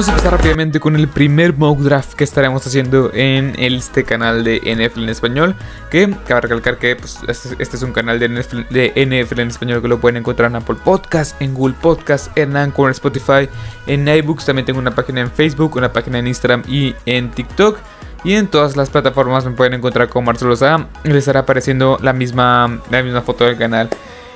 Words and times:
vamos 0.00 0.08
a 0.08 0.12
empezar 0.12 0.32
rápidamente 0.32 0.80
con 0.80 0.96
el 0.96 1.08
primer 1.08 1.58
mock 1.58 1.78
draft 1.80 2.14
que 2.14 2.24
estaremos 2.24 2.66
haciendo 2.66 3.10
en 3.12 3.54
este 3.58 4.02
canal 4.02 4.44
de 4.44 4.58
NFL 4.60 5.02
en 5.02 5.08
español. 5.10 5.54
Que 5.90 6.16
cabe 6.26 6.40
recalcar 6.40 6.78
que 6.78 6.96
pues, 6.96 7.18
este, 7.28 7.54
este, 7.58 7.76
es 7.76 7.82
un 7.82 7.92
canal 7.92 8.18
de 8.18 8.30
NFL, 8.30 8.60
de 8.70 8.92
NFL, 8.96 9.40
en 9.40 9.48
español 9.48 9.82
que 9.82 9.88
lo 9.88 10.00
pueden 10.00 10.16
encontrar 10.16 10.48
en 10.48 10.56
Apple 10.56 10.76
Podcast, 10.82 11.38
en 11.42 11.52
Google 11.52 11.74
Podcast, 11.78 12.34
en 12.38 12.56
Anchor, 12.56 12.86
en 12.86 12.92
Spotify, 12.92 13.46
en 13.86 14.08
iBooks. 14.08 14.46
También 14.46 14.64
tengo 14.64 14.78
una 14.78 14.94
página 14.94 15.20
en 15.20 15.30
Facebook, 15.30 15.76
una 15.76 15.92
página 15.92 16.18
en 16.18 16.28
Instagram 16.28 16.62
y 16.66 16.94
en 17.04 17.30
TikTok. 17.30 17.76
Y 18.24 18.36
en 18.36 18.48
todas 18.48 18.78
las 18.78 18.88
plataformas 18.88 19.44
me 19.44 19.50
pueden 19.50 19.74
encontrar 19.74 20.08
con 20.08 20.24
Marcelo 20.24 20.56
Saga. 20.56 20.86
Les 21.04 21.16
estará 21.16 21.40
apareciendo 21.40 21.98
la 22.00 22.14
misma, 22.14 22.80
la 22.90 23.02
misma 23.02 23.20
foto 23.20 23.44
del 23.44 23.58
canal. 23.58 23.90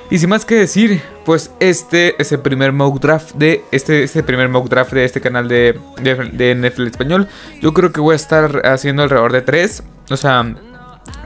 Y 0.09 0.19
sin 0.19 0.29
más 0.29 0.45
que 0.45 0.55
decir, 0.55 1.01
pues 1.25 1.51
este 1.59 2.19
es 2.21 2.31
el 2.31 2.39
primer 2.39 2.71
mock 2.71 2.99
draft 2.99 3.33
de 3.35 3.63
este, 3.71 4.03
este 4.03 4.21
primer 4.21 4.49
mock 4.49 4.69
draft 4.69 4.93
de 4.93 5.03
este 5.03 5.19
canal 5.19 5.47
de, 5.47 5.79
de, 6.01 6.55
NFL 6.55 6.87
español. 6.87 7.27
Yo 7.61 7.73
creo 7.73 7.91
que 7.91 8.01
voy 8.01 8.13
a 8.13 8.15
estar 8.15 8.61
haciendo 8.65 9.03
alrededor 9.03 9.31
de 9.31 9.41
tres. 9.41 9.83
O 10.09 10.17
sea, 10.17 10.55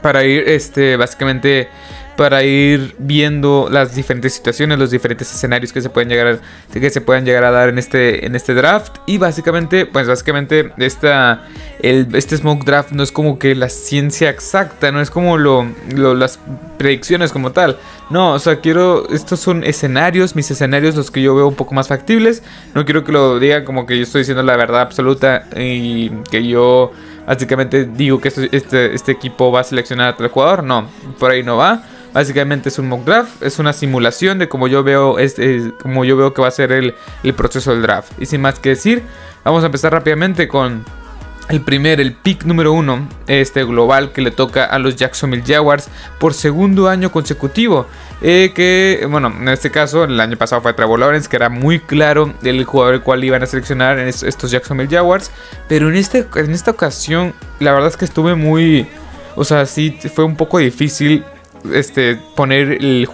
para 0.02 0.24
ir 0.24 0.48
este 0.48 0.96
básicamente 0.96 1.68
para 2.16 2.42
ir 2.42 2.94
viendo 2.98 3.68
las 3.70 3.94
diferentes 3.94 4.34
situaciones, 4.34 4.78
los 4.78 4.90
diferentes 4.90 5.32
escenarios 5.32 5.72
que 5.72 5.80
se 5.80 5.90
pueden 5.90 6.08
llegar 6.08 6.26
a, 6.26 6.38
que 6.72 6.90
se 6.90 7.00
puedan 7.00 7.24
llegar 7.24 7.44
a 7.44 7.50
dar 7.50 7.68
en 7.68 7.78
este, 7.78 8.26
en 8.26 8.34
este 8.34 8.54
draft. 8.54 8.98
Y 9.06 9.18
básicamente, 9.18 9.86
pues 9.86 10.06
básicamente 10.06 10.72
esta, 10.78 11.48
el, 11.80 12.08
este 12.14 12.36
smoke 12.36 12.64
draft 12.64 12.92
no 12.92 13.02
es 13.02 13.12
como 13.12 13.38
que 13.38 13.54
la 13.54 13.68
ciencia 13.68 14.28
exacta, 14.28 14.92
no 14.92 15.00
es 15.00 15.10
como 15.10 15.38
lo, 15.38 15.66
las 16.14 16.38
predicciones 16.78 17.32
como 17.32 17.52
tal. 17.52 17.78
No, 18.10 18.32
o 18.32 18.38
sea, 18.38 18.60
quiero, 18.60 19.08
estos 19.10 19.40
son 19.40 19.62
escenarios, 19.64 20.34
mis 20.34 20.50
escenarios, 20.50 20.96
los 20.96 21.10
que 21.10 21.22
yo 21.22 21.34
veo 21.34 21.46
un 21.46 21.54
poco 21.54 21.74
más 21.74 21.88
factibles. 21.88 22.42
No 22.74 22.84
quiero 22.84 23.04
que 23.04 23.12
lo 23.12 23.38
digan 23.38 23.64
como 23.64 23.86
que 23.86 23.96
yo 23.96 24.02
estoy 24.02 24.22
diciendo 24.22 24.42
la 24.42 24.56
verdad 24.56 24.80
absoluta 24.80 25.46
y 25.56 26.10
que 26.30 26.46
yo 26.46 26.90
básicamente 27.26 27.84
digo 27.84 28.20
que 28.20 28.28
este, 28.28 28.94
este 28.94 29.12
equipo 29.12 29.52
va 29.52 29.60
a 29.60 29.64
seleccionar 29.64 30.08
a 30.08 30.16
tal 30.16 30.28
jugador. 30.28 30.64
No, 30.64 30.88
por 31.18 31.30
ahí 31.30 31.42
no 31.42 31.56
va. 31.56 31.82
Básicamente 32.12 32.68
es 32.68 32.78
un 32.78 32.88
mock 32.88 33.04
draft, 33.04 33.42
es 33.42 33.58
una 33.58 33.72
simulación 33.72 34.38
de 34.38 34.48
cómo 34.48 34.66
yo 34.66 34.82
veo, 34.82 35.18
este, 35.18 35.72
como 35.80 36.04
yo 36.04 36.16
veo 36.16 36.34
que 36.34 36.42
va 36.42 36.48
a 36.48 36.52
ser 36.52 36.72
el, 36.72 36.94
el 37.22 37.34
proceso 37.34 37.72
del 37.72 37.82
draft. 37.82 38.12
Y 38.18 38.26
sin 38.26 38.40
más 38.40 38.58
que 38.58 38.70
decir, 38.70 39.02
vamos 39.44 39.62
a 39.62 39.66
empezar 39.66 39.92
rápidamente 39.92 40.48
con 40.48 40.84
el 41.50 41.60
primer, 41.62 42.00
el 42.00 42.12
pick 42.12 42.44
número 42.44 42.72
uno, 42.72 43.08
este 43.26 43.64
global 43.64 44.12
que 44.12 44.22
le 44.22 44.30
toca 44.30 44.64
a 44.64 44.78
los 44.78 44.94
Jacksonville 44.94 45.42
Jaguars 45.44 45.88
por 46.18 46.32
segundo 46.32 46.88
año 46.88 47.10
consecutivo. 47.10 47.86
Eh, 48.22 48.52
que, 48.54 49.06
bueno, 49.10 49.34
en 49.36 49.48
este 49.48 49.70
caso, 49.70 50.04
el 50.04 50.20
año 50.20 50.36
pasado 50.36 50.62
fue 50.62 50.72
Trevor 50.74 51.00
Lawrence, 51.00 51.28
que 51.28 51.36
era 51.36 51.48
muy 51.48 51.80
claro 51.80 52.32
el 52.42 52.64
jugador 52.64 52.94
el 52.94 53.00
cual 53.00 53.24
iban 53.24 53.42
a 53.42 53.46
seleccionar 53.46 53.98
en 53.98 54.06
estos 54.08 54.50
Jacksonville 54.50 54.94
Jaguars. 54.94 55.32
Pero 55.68 55.88
en, 55.88 55.96
este, 55.96 56.26
en 56.36 56.52
esta 56.52 56.70
ocasión, 56.70 57.34
la 57.58 57.72
verdad 57.72 57.88
es 57.88 57.96
que 57.96 58.04
estuve 58.04 58.36
muy. 58.36 58.86
O 59.34 59.44
sea, 59.44 59.66
sí, 59.66 59.98
fue 60.14 60.24
un 60.24 60.36
poco 60.36 60.58
difícil 60.58 61.24
este, 61.72 62.16
poner 62.34 62.72
el, 62.72 63.08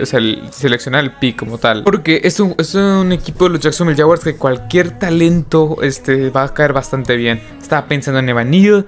o 0.00 0.06
sea, 0.06 0.20
seleccionar 0.50 1.04
el 1.04 1.12
pick 1.12 1.36
como 1.36 1.58
tal. 1.58 1.84
Porque 1.84 2.20
es 2.24 2.40
un, 2.40 2.54
es 2.58 2.74
un 2.74 3.12
equipo 3.12 3.44
de 3.44 3.50
los 3.50 3.60
Jacksonville 3.60 3.96
Jaguars 3.96 4.24
que 4.24 4.36
cualquier 4.36 4.98
talento 4.98 5.78
este, 5.82 6.30
va 6.30 6.44
a 6.44 6.54
caer 6.54 6.72
bastante 6.72 7.16
bien. 7.16 7.40
Estaba 7.60 7.86
pensando 7.86 8.20
en 8.20 8.28
Evan 8.28 8.50
Neal, 8.50 8.86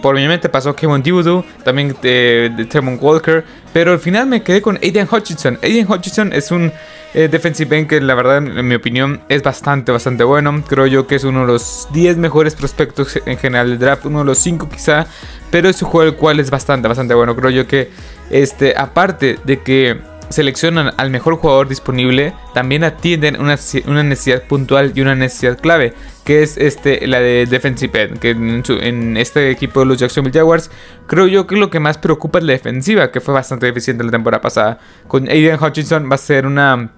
por 0.00 0.14
mi 0.14 0.26
mente 0.26 0.48
pasó 0.48 0.74
Kevin 0.74 1.02
Thibodeau, 1.02 1.44
también 1.64 1.96
de, 2.02 2.50
de 2.56 2.80
Walker, 3.00 3.44
pero 3.72 3.92
al 3.92 3.98
final 3.98 4.26
me 4.26 4.42
quedé 4.42 4.62
con 4.62 4.78
Aiden 4.82 5.08
Hutchinson. 5.10 5.58
Aiden 5.62 5.90
Hutchinson 5.90 6.32
es 6.32 6.50
un 6.50 6.72
eh, 7.14 7.28
defensive 7.28 7.76
end 7.76 7.88
que 7.88 8.00
la 8.00 8.14
verdad 8.14 8.38
en 8.38 8.66
mi 8.66 8.74
opinión 8.74 9.20
es 9.28 9.42
bastante, 9.42 9.92
bastante 9.92 10.24
bueno. 10.24 10.62
Creo 10.66 10.86
yo 10.86 11.06
que 11.06 11.16
es 11.16 11.24
uno 11.24 11.40
de 11.40 11.46
los 11.46 11.88
10 11.92 12.16
mejores 12.16 12.54
prospectos 12.54 13.18
en 13.24 13.38
general 13.38 13.70
del 13.70 13.78
draft, 13.78 14.06
uno 14.06 14.20
de 14.20 14.24
los 14.26 14.38
5 14.38 14.68
quizá, 14.68 15.06
pero 15.50 15.68
es 15.68 15.80
un 15.82 15.88
juego 15.88 16.10
el 16.10 16.16
cual 16.16 16.40
es 16.40 16.50
bastante, 16.50 16.88
bastante 16.88 17.14
bueno. 17.14 17.36
Creo 17.36 17.50
yo 17.50 17.66
que, 17.66 17.90
este, 18.30 18.74
aparte 18.76 19.38
de 19.44 19.60
que 19.60 20.09
seleccionan 20.30 20.92
al 20.96 21.10
mejor 21.10 21.36
jugador 21.36 21.68
disponible, 21.68 22.32
también 22.54 22.84
atienden 22.84 23.40
una, 23.40 23.58
una, 23.86 24.02
necesidad 24.02 24.44
puntual 24.44 24.92
y 24.94 25.00
una 25.00 25.14
necesidad 25.14 25.58
clave, 25.58 25.92
que 26.24 26.42
es 26.42 26.56
este, 26.56 27.06
la 27.06 27.20
de 27.20 27.46
defensive 27.46 28.02
end, 28.02 28.18
que 28.18 28.30
en, 28.30 28.62
en, 28.68 29.16
este 29.16 29.50
equipo 29.50 29.80
de 29.80 29.86
los 29.86 29.98
Jacksonville 29.98 30.38
Jaguars, 30.38 30.70
creo 31.06 31.26
yo 31.26 31.46
que 31.46 31.56
lo 31.56 31.68
que 31.68 31.80
más 31.80 31.98
preocupa 31.98 32.38
es 32.38 32.44
la 32.44 32.52
defensiva, 32.52 33.10
que 33.10 33.20
fue 33.20 33.34
bastante 33.34 33.68
eficiente 33.68 34.04
la 34.04 34.10
temporada 34.10 34.40
pasada. 34.40 34.78
Con 35.08 35.28
Aiden 35.28 35.62
Hutchinson 35.62 36.08
va 36.10 36.14
a 36.14 36.18
ser 36.18 36.46
una 36.46 36.90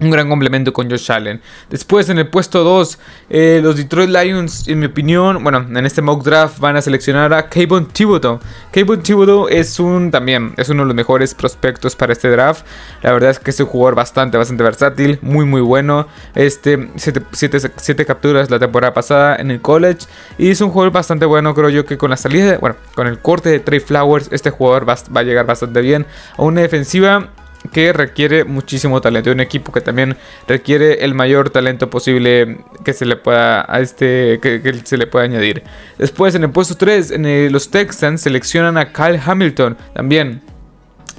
un 0.00 0.10
gran 0.10 0.28
complemento 0.28 0.72
con 0.72 0.90
Josh 0.90 1.12
Allen. 1.12 1.40
Después 1.68 2.08
en 2.08 2.18
el 2.18 2.28
puesto 2.28 2.64
2, 2.64 2.98
eh, 3.28 3.60
los 3.62 3.76
Detroit 3.76 4.08
Lions, 4.08 4.66
en 4.66 4.78
mi 4.78 4.86
opinión, 4.86 5.42
bueno, 5.42 5.58
en 5.58 5.86
este 5.86 6.02
mock 6.02 6.24
draft 6.24 6.58
van 6.58 6.76
a 6.76 6.82
seleccionar 6.82 7.32
a 7.34 7.48
Kayvon 7.48 7.86
Thibodeau. 7.86 8.40
Kayvon 8.72 9.02
Thibodeau 9.02 9.48
es 9.48 9.78
un 9.78 10.10
también, 10.10 10.54
es 10.56 10.68
uno 10.70 10.82
de 10.82 10.86
los 10.86 10.94
mejores 10.94 11.34
prospectos 11.34 11.94
para 11.96 12.12
este 12.12 12.30
draft. 12.30 12.64
La 13.02 13.12
verdad 13.12 13.30
es 13.30 13.38
que 13.38 13.50
es 13.50 13.60
un 13.60 13.66
jugador 13.66 13.94
bastante, 13.94 14.38
bastante 14.38 14.62
versátil, 14.62 15.18
muy, 15.22 15.44
muy 15.44 15.60
bueno. 15.60 16.08
Este, 16.34 16.88
7 16.96 18.06
capturas 18.06 18.50
la 18.50 18.58
temporada 18.58 18.94
pasada 18.94 19.36
en 19.36 19.50
el 19.50 19.60
college. 19.60 20.06
Y 20.38 20.50
es 20.50 20.60
un 20.60 20.70
jugador 20.70 20.92
bastante 20.92 21.26
bueno, 21.26 21.54
creo 21.54 21.68
yo 21.68 21.84
que 21.84 21.98
con 21.98 22.10
la 22.10 22.16
salida, 22.16 22.58
bueno, 22.58 22.76
con 22.94 23.06
el 23.06 23.18
corte 23.18 23.50
de 23.50 23.60
Trey 23.60 23.80
Flowers, 23.80 24.28
este 24.32 24.50
jugador 24.50 24.88
va, 24.88 24.96
va 25.14 25.20
a 25.20 25.24
llegar 25.24 25.46
bastante 25.46 25.80
bien 25.82 26.06
a 26.36 26.42
una 26.42 26.62
defensiva 26.62 27.30
que 27.72 27.92
requiere 27.92 28.44
muchísimo 28.44 29.00
talento. 29.00 29.30
Un 29.30 29.40
equipo 29.40 29.72
que 29.72 29.80
también 29.80 30.16
requiere 30.48 31.04
el 31.04 31.14
mayor 31.14 31.50
talento 31.50 31.90
posible 31.90 32.58
que 32.84 32.92
se 32.92 33.06
le 33.06 33.16
pueda 33.16 33.64
a 33.68 33.80
este 33.80 34.38
que, 34.40 34.80
se 34.84 34.96
le 34.96 35.06
pueda 35.06 35.24
añadir. 35.24 35.62
Después 35.98 36.34
en 36.34 36.44
el 36.44 36.50
puesto 36.50 36.76
3, 36.76 37.12
en 37.12 37.52
los 37.52 37.70
Texans 37.70 38.22
seleccionan 38.22 38.78
a 38.78 38.92
Kyle 38.92 39.20
Hamilton 39.24 39.76
también. 39.94 40.42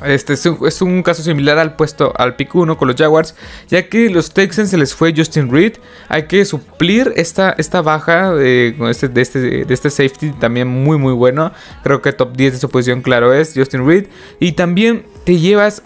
Este 0.04 0.34
es 0.34 0.82
un, 0.82 1.04
caso 1.04 1.22
similar 1.22 1.60
al 1.60 1.76
puesto 1.76 2.12
al 2.18 2.36
pick 2.36 2.56
1 2.56 2.76
con 2.76 2.88
los 2.88 2.98
Jaguars, 2.98 3.36
ya 3.68 3.88
que 3.88 4.10
los 4.10 4.32
Texans 4.32 4.72
se 4.72 4.78
les 4.78 4.96
fue 4.96 5.14
Justin 5.16 5.52
Reed. 5.52 5.74
Hay 6.08 6.24
que 6.24 6.44
suplir 6.44 7.14
esta, 7.16 7.54
esta 7.60 7.84
baja 7.84 8.34
de, 8.34 8.76
este, 8.90 9.10
de, 9.10 9.22
este, 9.22 9.40
de 9.40 9.74
este 9.74 9.92
safety 9.92 10.32
también 10.32 10.68
muy 10.68 10.98
muy 10.98 11.14
bueno. 11.14 11.52
Creo 11.84 12.02
que 12.02 12.12
top 12.14 12.36
10 12.36 12.54
de 12.54 12.60
su 12.60 12.70
posición, 12.70 13.04
claro, 13.04 13.32
es 13.32 13.54
Justin 13.56 13.86
Reed. 13.86 14.08
Y 14.40 14.54
también 14.54 15.06
te 15.24 15.38
llevas 15.38 15.84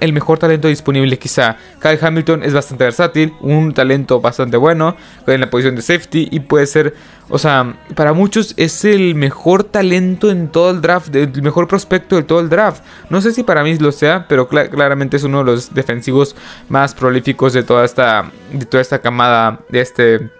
el 0.00 0.12
mejor 0.12 0.38
talento 0.38 0.68
disponible 0.68 1.18
quizá. 1.18 1.56
Kyle 1.80 1.98
Hamilton 2.00 2.42
es 2.42 2.54
bastante 2.54 2.84
versátil, 2.84 3.34
un 3.40 3.74
talento 3.74 4.20
bastante 4.20 4.56
bueno 4.56 4.96
en 5.26 5.40
la 5.40 5.50
posición 5.50 5.76
de 5.76 5.82
safety 5.82 6.28
y 6.30 6.40
puede 6.40 6.66
ser, 6.66 6.94
o 7.28 7.38
sea, 7.38 7.74
para 7.94 8.12
muchos 8.12 8.54
es 8.56 8.84
el 8.84 9.14
mejor 9.14 9.64
talento 9.64 10.30
en 10.30 10.48
todo 10.48 10.70
el 10.70 10.80
draft, 10.80 11.14
el 11.14 11.42
mejor 11.42 11.68
prospecto 11.68 12.16
de 12.16 12.22
todo 12.22 12.40
el 12.40 12.48
draft. 12.48 12.82
No 13.10 13.20
sé 13.20 13.32
si 13.32 13.42
para 13.42 13.62
mí 13.62 13.76
lo 13.78 13.92
sea, 13.92 14.26
pero 14.28 14.48
claramente 14.48 15.16
es 15.16 15.24
uno 15.24 15.38
de 15.38 15.44
los 15.44 15.74
defensivos 15.74 16.36
más 16.68 16.94
prolíficos 16.94 17.52
de 17.52 17.62
toda 17.62 17.84
esta, 17.84 18.30
de 18.52 18.64
toda 18.66 18.80
esta 18.80 19.00
camada 19.00 19.60
de 19.68 19.80
este 19.80 20.39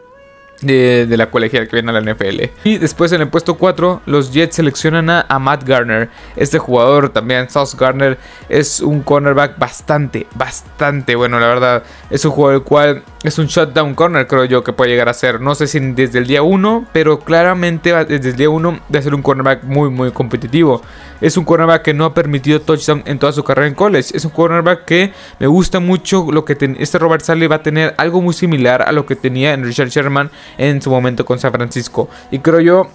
de, 0.60 1.06
la 1.16 1.30
colegial 1.30 1.68
que 1.68 1.76
viene 1.76 1.90
a 1.90 2.00
la 2.00 2.12
NFL. 2.12 2.42
Y 2.64 2.78
después 2.78 3.12
en 3.12 3.20
el 3.22 3.28
puesto 3.28 3.56
4, 3.56 4.02
los 4.06 4.32
Jets 4.32 4.56
seleccionan 4.56 5.10
a, 5.10 5.38
Matt 5.38 5.64
Garner. 5.64 6.08
Este 6.36 6.58
jugador 6.58 7.10
también, 7.10 7.48
Sauce 7.48 7.76
Garner, 7.78 8.18
es 8.48 8.80
un 8.80 9.02
cornerback 9.02 9.58
bastante, 9.58 10.26
bastante 10.34 11.16
bueno, 11.16 11.40
la 11.40 11.46
verdad. 11.46 11.82
Es 12.10 12.24
un 12.24 12.32
jugador 12.32 12.56
el 12.56 12.62
cual 12.62 13.02
es 13.22 13.38
un 13.38 13.46
shutdown 13.46 13.94
corner, 13.94 14.26
creo 14.26 14.46
yo, 14.46 14.64
que 14.64 14.72
puede 14.72 14.90
llegar 14.90 15.08
a 15.08 15.14
ser. 15.14 15.40
No 15.40 15.54
sé 15.54 15.66
si 15.66 15.78
desde 15.78 16.18
el 16.18 16.26
día 16.26 16.42
1, 16.42 16.86
pero 16.92 17.18
claramente 17.18 17.92
desde 18.04 18.30
el 18.30 18.36
día 18.36 18.48
1 18.48 18.80
de 18.88 19.02
ser 19.02 19.14
un 19.14 19.22
cornerback 19.22 19.64
muy, 19.64 19.90
muy 19.90 20.10
competitivo. 20.10 20.80
Es 21.20 21.36
un 21.36 21.44
cornerback 21.44 21.82
que 21.82 21.94
no 21.94 22.06
ha 22.06 22.14
permitido 22.14 22.62
touchdown 22.62 23.02
en 23.04 23.18
toda 23.18 23.32
su 23.32 23.44
carrera 23.44 23.68
en 23.68 23.74
college. 23.74 24.16
Es 24.16 24.24
un 24.24 24.30
cornerback 24.30 24.86
que 24.86 25.12
me 25.38 25.46
gusta 25.46 25.80
mucho 25.80 26.26
lo 26.32 26.46
que 26.46 26.56
este 26.78 26.98
Robert 26.98 27.22
Sally 27.22 27.46
va 27.46 27.56
a 27.56 27.62
tener 27.62 27.94
algo 27.98 28.22
muy 28.22 28.32
similar 28.32 28.82
a 28.82 28.92
lo 28.92 29.04
que 29.04 29.16
tenía 29.16 29.52
en 29.52 29.64
Richard 29.64 29.88
Sherman 29.88 30.30
en 30.56 30.80
su 30.80 30.90
momento 30.90 31.26
con 31.26 31.38
San 31.38 31.52
Francisco. 31.52 32.08
Y 32.30 32.38
creo 32.38 32.60
yo 32.60 32.88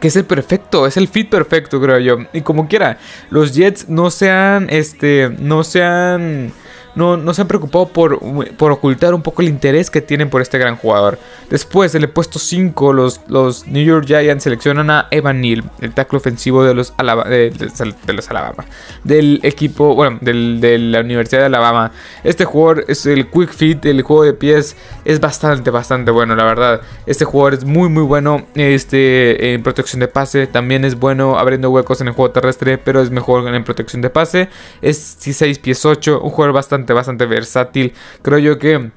que 0.00 0.08
es 0.08 0.16
el 0.16 0.24
perfecto, 0.24 0.88
es 0.88 0.96
el 0.96 1.06
fit 1.06 1.30
perfecto, 1.30 1.80
creo 1.80 2.00
yo. 2.00 2.18
Y 2.32 2.40
como 2.40 2.66
quiera, 2.66 2.98
los 3.30 3.54
Jets 3.54 3.88
no 3.88 4.10
sean, 4.10 4.66
este, 4.68 5.30
no 5.38 5.62
sean 5.62 6.52
no, 6.94 7.34
se 7.34 7.42
han 7.42 7.48
preocupado 7.48 7.88
por, 7.88 8.20
por, 8.56 8.72
ocultar 8.72 9.14
un 9.14 9.22
poco 9.22 9.42
el 9.42 9.48
interés 9.48 9.90
que 9.90 10.00
tienen 10.00 10.30
por 10.30 10.42
este 10.42 10.58
gran 10.58 10.76
jugador. 10.76 11.18
Después, 11.50 11.94
en 11.94 12.02
el 12.02 12.10
puesto 12.10 12.38
5, 12.38 12.92
los, 12.92 13.20
los 13.28 13.66
New 13.66 13.84
York 13.84 14.06
Giants 14.06 14.44
seleccionan 14.44 14.90
a 14.90 15.08
Evan 15.10 15.40
Neal, 15.40 15.64
el 15.80 15.92
tackle 15.92 16.18
ofensivo 16.18 16.64
de 16.64 16.74
los, 16.74 16.94
de, 16.96 18.12
los 18.12 18.30
Alabama, 18.30 18.64
del 19.02 19.40
equipo, 19.42 19.94
bueno, 19.94 20.18
de 20.20 20.78
la 20.78 21.00
Universidad 21.00 21.40
de 21.40 21.46
Alabama. 21.46 21.92
Este 22.22 22.44
jugador 22.44 22.84
es 22.88 23.06
el 23.06 23.28
quick 23.28 23.50
fit, 23.50 23.84
el 23.86 24.02
juego 24.02 24.24
de 24.24 24.32
pies 24.32 24.76
es 25.04 25.20
bastante, 25.20 25.70
bastante 25.70 26.10
bueno, 26.10 26.34
la 26.34 26.44
verdad. 26.44 26.80
Este 27.06 27.24
jugador 27.24 27.54
es 27.54 27.64
muy, 27.64 27.88
muy 27.88 28.02
bueno 28.02 28.46
este, 28.54 29.54
en 29.54 29.62
protección 29.62 30.00
de 30.00 30.08
pase, 30.08 30.46
también 30.46 30.84
es 30.84 30.98
bueno 30.98 31.38
abriendo 31.38 31.70
huecos 31.70 32.00
en 32.00 32.08
el 32.08 32.14
juego 32.14 32.30
terrestre, 32.30 32.78
pero 32.78 33.00
es 33.00 33.10
mejor 33.10 33.46
en 33.52 33.64
protección 33.64 34.02
de 34.02 34.10
pase. 34.10 34.48
Es 34.80 35.16
6 35.18 35.58
pies 35.58 35.84
8, 35.84 36.20
un 36.22 36.30
jugador 36.30 36.54
bastante 36.54 36.83
bastante, 36.92 37.26
versátil. 37.26 37.92
Creo 38.22 38.38
yo 38.38 38.58
que 38.58 38.90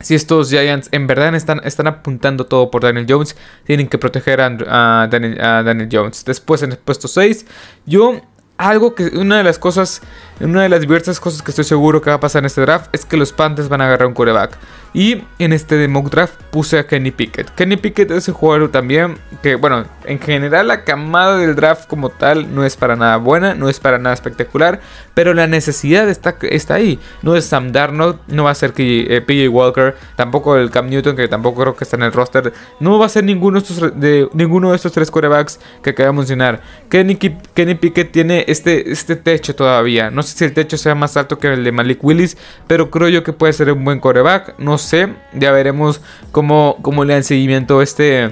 si 0.00 0.14
estos 0.14 0.50
Giants 0.50 0.88
en 0.92 1.06
verdad 1.06 1.34
están, 1.34 1.60
están 1.64 1.88
apuntando 1.88 2.46
todo 2.46 2.70
por 2.70 2.82
Daniel 2.82 3.06
Jones, 3.08 3.36
tienen 3.64 3.88
que 3.88 3.98
proteger 3.98 4.40
a, 4.40 5.08
Daniel, 5.10 5.40
a 5.40 5.62
Daniel 5.62 5.88
Jones. 5.90 6.24
Después 6.24 6.62
en 6.62 6.72
el 6.72 6.78
puesto 6.78 7.08
6, 7.08 7.46
yo 7.86 8.20
algo 8.58 8.94
que 8.94 9.04
una 9.16 9.38
de 9.38 9.44
las 9.44 9.58
cosas, 9.58 10.02
una 10.40 10.62
de 10.62 10.68
las 10.68 10.80
diversas 10.80 11.20
cosas 11.20 11.42
que 11.42 11.52
estoy 11.52 11.64
seguro 11.64 12.00
que 12.00 12.10
va 12.10 12.16
a 12.16 12.20
pasar 12.20 12.40
en 12.40 12.46
este 12.46 12.60
draft 12.60 12.92
es 12.92 13.04
que 13.04 13.16
los 13.16 13.32
Panthers 13.32 13.68
van 13.68 13.80
a 13.80 13.86
agarrar 13.86 14.08
un 14.08 14.14
coreback. 14.14 14.58
Y 14.98 15.22
en 15.38 15.52
este 15.52 15.86
mock 15.86 16.10
draft 16.10 16.34
puse 16.50 16.76
a 16.76 16.88
Kenny 16.88 17.12
Pickett. 17.12 17.50
Kenny 17.50 17.76
Pickett 17.76 18.10
es 18.10 18.26
un 18.26 18.34
jugador 18.34 18.72
también 18.72 19.16
que, 19.44 19.54
bueno, 19.54 19.84
en 20.04 20.18
general 20.18 20.66
la 20.66 20.82
camada 20.82 21.36
del 21.36 21.54
draft 21.54 21.86
como 21.86 22.08
tal 22.08 22.52
no 22.52 22.64
es 22.64 22.76
para 22.76 22.96
nada 22.96 23.16
buena, 23.16 23.54
no 23.54 23.68
es 23.68 23.78
para 23.78 23.98
nada 23.98 24.12
espectacular, 24.12 24.80
pero 25.14 25.34
la 25.34 25.46
necesidad 25.46 26.08
está, 26.08 26.34
está 26.42 26.74
ahí. 26.74 26.98
No 27.22 27.36
es 27.36 27.44
Sam 27.44 27.70
Darnold, 27.70 28.18
no 28.26 28.42
va 28.42 28.50
a 28.50 28.56
ser 28.56 28.74
eh, 28.76 29.22
PJ 29.24 29.48
Walker, 29.48 29.94
tampoco 30.16 30.56
el 30.56 30.72
Cam 30.72 30.88
Newton, 30.88 31.14
que 31.14 31.28
tampoco 31.28 31.60
creo 31.60 31.76
que 31.76 31.84
está 31.84 31.94
en 31.94 32.02
el 32.02 32.12
roster. 32.12 32.52
No 32.80 32.98
va 32.98 33.06
a 33.06 33.08
ser 33.08 33.22
ninguno 33.22 33.60
de 33.60 33.66
estos, 33.68 33.92
ninguno 34.34 34.70
de 34.70 34.76
estos 34.76 34.90
tres 34.90 35.12
corebacks 35.12 35.60
que 35.80 35.90
acabo 35.90 36.08
de 36.08 36.12
mencionar. 36.14 36.60
Kenny, 36.88 37.14
Kenny 37.14 37.76
Pickett 37.76 38.10
tiene 38.10 38.44
este, 38.48 38.90
este 38.90 39.14
techo 39.14 39.54
todavía. 39.54 40.10
No 40.10 40.24
sé 40.24 40.36
si 40.36 40.44
el 40.44 40.54
techo 40.54 40.76
sea 40.76 40.96
más 40.96 41.16
alto 41.16 41.38
que 41.38 41.46
el 41.52 41.62
de 41.62 41.70
Malik 41.70 42.02
Willis, 42.02 42.36
pero 42.66 42.90
creo 42.90 43.08
yo 43.08 43.22
que 43.22 43.32
puede 43.32 43.52
ser 43.52 43.70
un 43.70 43.84
buen 43.84 44.00
coreback. 44.00 44.58
No 44.58 44.76
ya 44.90 45.52
veremos 45.52 46.00
cómo, 46.32 46.78
cómo 46.82 47.04
le 47.04 47.14
dan 47.14 47.24
seguimiento 47.24 47.82
este. 47.82 48.30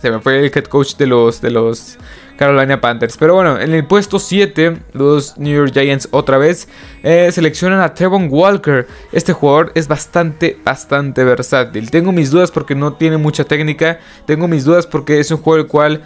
Se 0.00 0.10
me 0.10 0.20
fue 0.20 0.40
el 0.40 0.46
head 0.46 0.64
coach 0.64 0.96
de 0.96 1.06
los, 1.06 1.40
de 1.40 1.50
los 1.50 1.98
Carolina 2.36 2.80
Panthers. 2.80 3.16
Pero 3.16 3.34
bueno, 3.34 3.60
en 3.60 3.72
el 3.72 3.86
puesto 3.86 4.18
7, 4.18 4.78
los 4.94 5.38
New 5.38 5.54
York 5.54 5.72
Giants 5.72 6.08
otra 6.10 6.38
vez 6.38 6.68
eh, 7.04 7.30
seleccionan 7.30 7.80
a 7.80 7.94
Trevon 7.94 8.28
Walker. 8.30 8.88
Este 9.12 9.32
jugador 9.32 9.70
es 9.76 9.86
bastante, 9.86 10.58
bastante 10.64 11.22
versátil. 11.22 11.90
Tengo 11.90 12.10
mis 12.10 12.32
dudas 12.32 12.50
porque 12.50 12.74
no 12.74 12.94
tiene 12.94 13.16
mucha 13.16 13.44
técnica. 13.44 14.00
Tengo 14.26 14.48
mis 14.48 14.64
dudas 14.64 14.88
porque 14.88 15.20
es 15.20 15.30
un 15.30 15.38
jugador 15.38 15.66
el 15.66 15.70
cual 15.70 16.02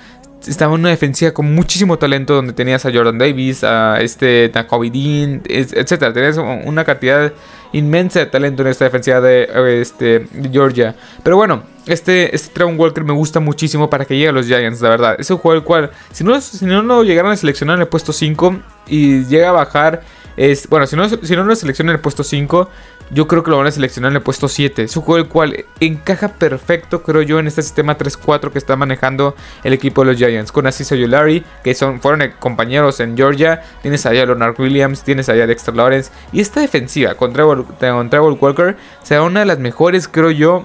estaba 0.46 0.74
en 0.74 0.80
una 0.80 0.90
defensiva 0.90 1.32
con 1.32 1.54
muchísimo 1.54 1.98
talento 1.98 2.34
donde 2.34 2.52
tenías 2.52 2.84
a 2.86 2.92
Jordan 2.92 3.18
Davis, 3.18 3.64
a 3.64 4.00
este 4.00 4.50
Nakobe 4.54 4.90
Dean, 4.90 5.42
etcétera. 5.48 6.12
Tenías 6.12 6.38
una 6.38 6.84
cantidad 6.84 7.32
inmensa 7.72 8.20
de 8.20 8.26
talento 8.26 8.62
en 8.62 8.68
esta 8.68 8.84
defensiva 8.84 9.20
de, 9.20 9.80
este, 9.80 10.26
Georgia. 10.52 10.94
Pero 11.22 11.36
bueno, 11.36 11.62
este, 11.86 12.34
este 12.34 12.64
Walker 12.64 13.04
me 13.04 13.12
gusta 13.12 13.40
muchísimo 13.40 13.90
para 13.90 14.04
que 14.04 14.14
llegue 14.14 14.28
a 14.28 14.32
los 14.32 14.46
Giants, 14.46 14.80
la 14.80 14.90
verdad. 14.90 15.16
Es 15.18 15.30
un 15.30 15.38
juego 15.38 15.56
el 15.58 15.64
cual, 15.64 15.90
si 16.12 16.24
no, 16.24 16.40
si 16.40 16.64
no 16.64 16.82
lo 16.82 17.02
llegaran 17.02 17.32
a 17.32 17.36
seleccionar 17.36 17.76
en 17.76 17.82
el 17.82 17.88
puesto 17.88 18.12
5 18.12 18.56
y 18.88 19.24
llega 19.24 19.50
a 19.50 19.52
bajar, 19.52 20.02
es, 20.36 20.68
bueno, 20.68 20.86
si 20.86 20.96
no, 20.96 21.08
si 21.08 21.36
no 21.36 21.44
lo 21.44 21.56
seleccionan 21.56 21.92
en 21.92 21.96
el 21.96 22.00
puesto 22.00 22.22
5, 22.22 22.68
yo 23.10 23.28
creo 23.28 23.42
que 23.42 23.50
lo 23.50 23.58
van 23.58 23.66
a 23.66 23.70
seleccionar 23.70 24.10
en 24.10 24.16
el 24.16 24.22
puesto 24.22 24.48
7. 24.48 24.82
Es 24.82 24.96
un 24.96 25.02
juego 25.02 25.24
el 25.24 25.28
cual 25.28 25.64
encaja 25.80 26.28
perfecto, 26.28 27.02
creo 27.02 27.22
yo, 27.22 27.38
en 27.38 27.46
este 27.46 27.62
sistema 27.62 27.96
3-4 27.96 28.50
que 28.50 28.58
está 28.58 28.76
manejando 28.76 29.36
el 29.64 29.72
equipo 29.72 30.02
de 30.02 30.12
los 30.12 30.16
Giants. 30.16 30.52
Con 30.52 30.66
Assis 30.66 30.90
Larry, 30.90 31.44
que 31.62 31.74
son, 31.74 32.00
fueron 32.00 32.32
compañeros 32.38 33.00
en 33.00 33.16
Georgia. 33.16 33.62
Tienes 33.82 34.04
allá 34.06 34.24
a 34.24 34.26
Leonard 34.26 34.60
Williams, 34.60 35.02
tienes 35.02 35.28
allá 35.28 35.44
a 35.44 35.46
Dexter 35.46 35.74
Lawrence. 35.74 36.10
Y 36.32 36.40
esta 36.40 36.60
defensiva 36.60 37.14
con 37.14 37.32
Trevor, 37.32 37.64
Walker 38.40 38.76
será 39.02 39.22
una 39.22 39.40
de 39.40 39.46
las 39.46 39.58
mejores, 39.58 40.08
creo 40.08 40.32
yo, 40.32 40.64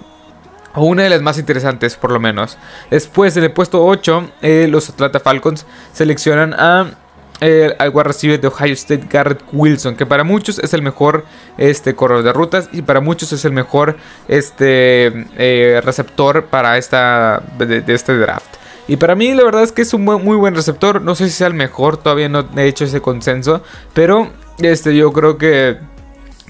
o 0.73 0.85
una 0.85 1.03
de 1.03 1.09
las 1.09 1.21
más 1.21 1.37
interesantes 1.37 1.95
por 1.95 2.11
lo 2.11 2.19
menos. 2.19 2.57
Después 2.89 3.37
en 3.37 3.43
el 3.43 3.51
puesto 3.51 3.85
8, 3.85 4.31
eh, 4.41 4.67
los 4.69 4.89
Atlanta 4.89 5.19
Falcons 5.19 5.65
seleccionan 5.93 6.53
a 6.53 7.00
el 7.41 7.75
al 7.79 7.89
wide 7.89 8.37
de 8.37 8.47
Ohio 8.47 8.73
State 8.73 9.07
Garrett 9.09 9.41
Wilson, 9.51 9.95
que 9.95 10.05
para 10.05 10.23
muchos 10.23 10.59
es 10.59 10.73
el 10.73 10.81
mejor 10.81 11.25
este, 11.57 11.95
corredor 11.95 12.23
de 12.23 12.33
rutas 12.33 12.69
y 12.71 12.83
para 12.83 13.01
muchos 13.01 13.33
es 13.33 13.43
el 13.43 13.51
mejor 13.51 13.97
este, 14.27 15.07
eh, 15.37 15.81
receptor 15.83 16.45
para 16.45 16.77
esta, 16.77 17.43
de, 17.57 17.83
este 17.87 18.17
draft. 18.17 18.55
Y 18.87 18.97
para 18.97 19.15
mí 19.15 19.33
la 19.33 19.43
verdad 19.43 19.63
es 19.63 19.71
que 19.71 19.81
es 19.81 19.93
un 19.93 20.03
muy, 20.03 20.35
buen 20.35 20.55
receptor, 20.55 21.01
no 21.01 21.15
sé 21.15 21.25
si 21.25 21.31
sea 21.31 21.47
el 21.47 21.53
mejor, 21.53 21.97
todavía 21.97 22.29
no 22.29 22.47
he 22.55 22.65
hecho 22.65 22.85
ese 22.85 23.01
consenso, 23.01 23.63
pero 23.93 24.29
este, 24.59 24.95
yo 24.95 25.11
creo 25.11 25.37
que 25.37 25.77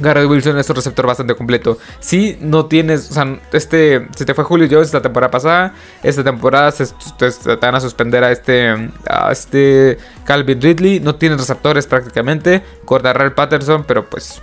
Garrett 0.01 0.29
Wilson 0.29 0.57
es 0.57 0.69
un 0.69 0.75
receptor 0.75 1.05
bastante 1.07 1.35
completo. 1.35 1.77
Si 1.99 2.37
no 2.41 2.65
tienes, 2.65 3.11
o 3.11 3.13
sea, 3.13 3.39
este, 3.53 4.07
se 4.15 4.25
te 4.25 4.33
fue 4.33 4.43
Julio 4.43 4.67
Jones 4.69 4.93
la 4.93 5.01
temporada 5.01 5.31
pasada, 5.31 5.73
esta 6.03 6.23
temporada 6.23 6.71
se, 6.71 6.85
te, 7.17 7.55
van 7.55 7.75
a 7.75 7.79
suspender 7.79 8.23
a 8.23 8.31
este, 8.31 8.91
a 9.07 9.31
este 9.31 9.97
Calvin 10.25 10.61
Ridley, 10.61 10.99
no 10.99 11.15
tienes 11.15 11.39
receptores 11.39 11.87
prácticamente, 11.87 12.63
Cordarrell 12.85 13.33
Patterson, 13.33 13.83
pero 13.85 14.09
pues 14.09 14.41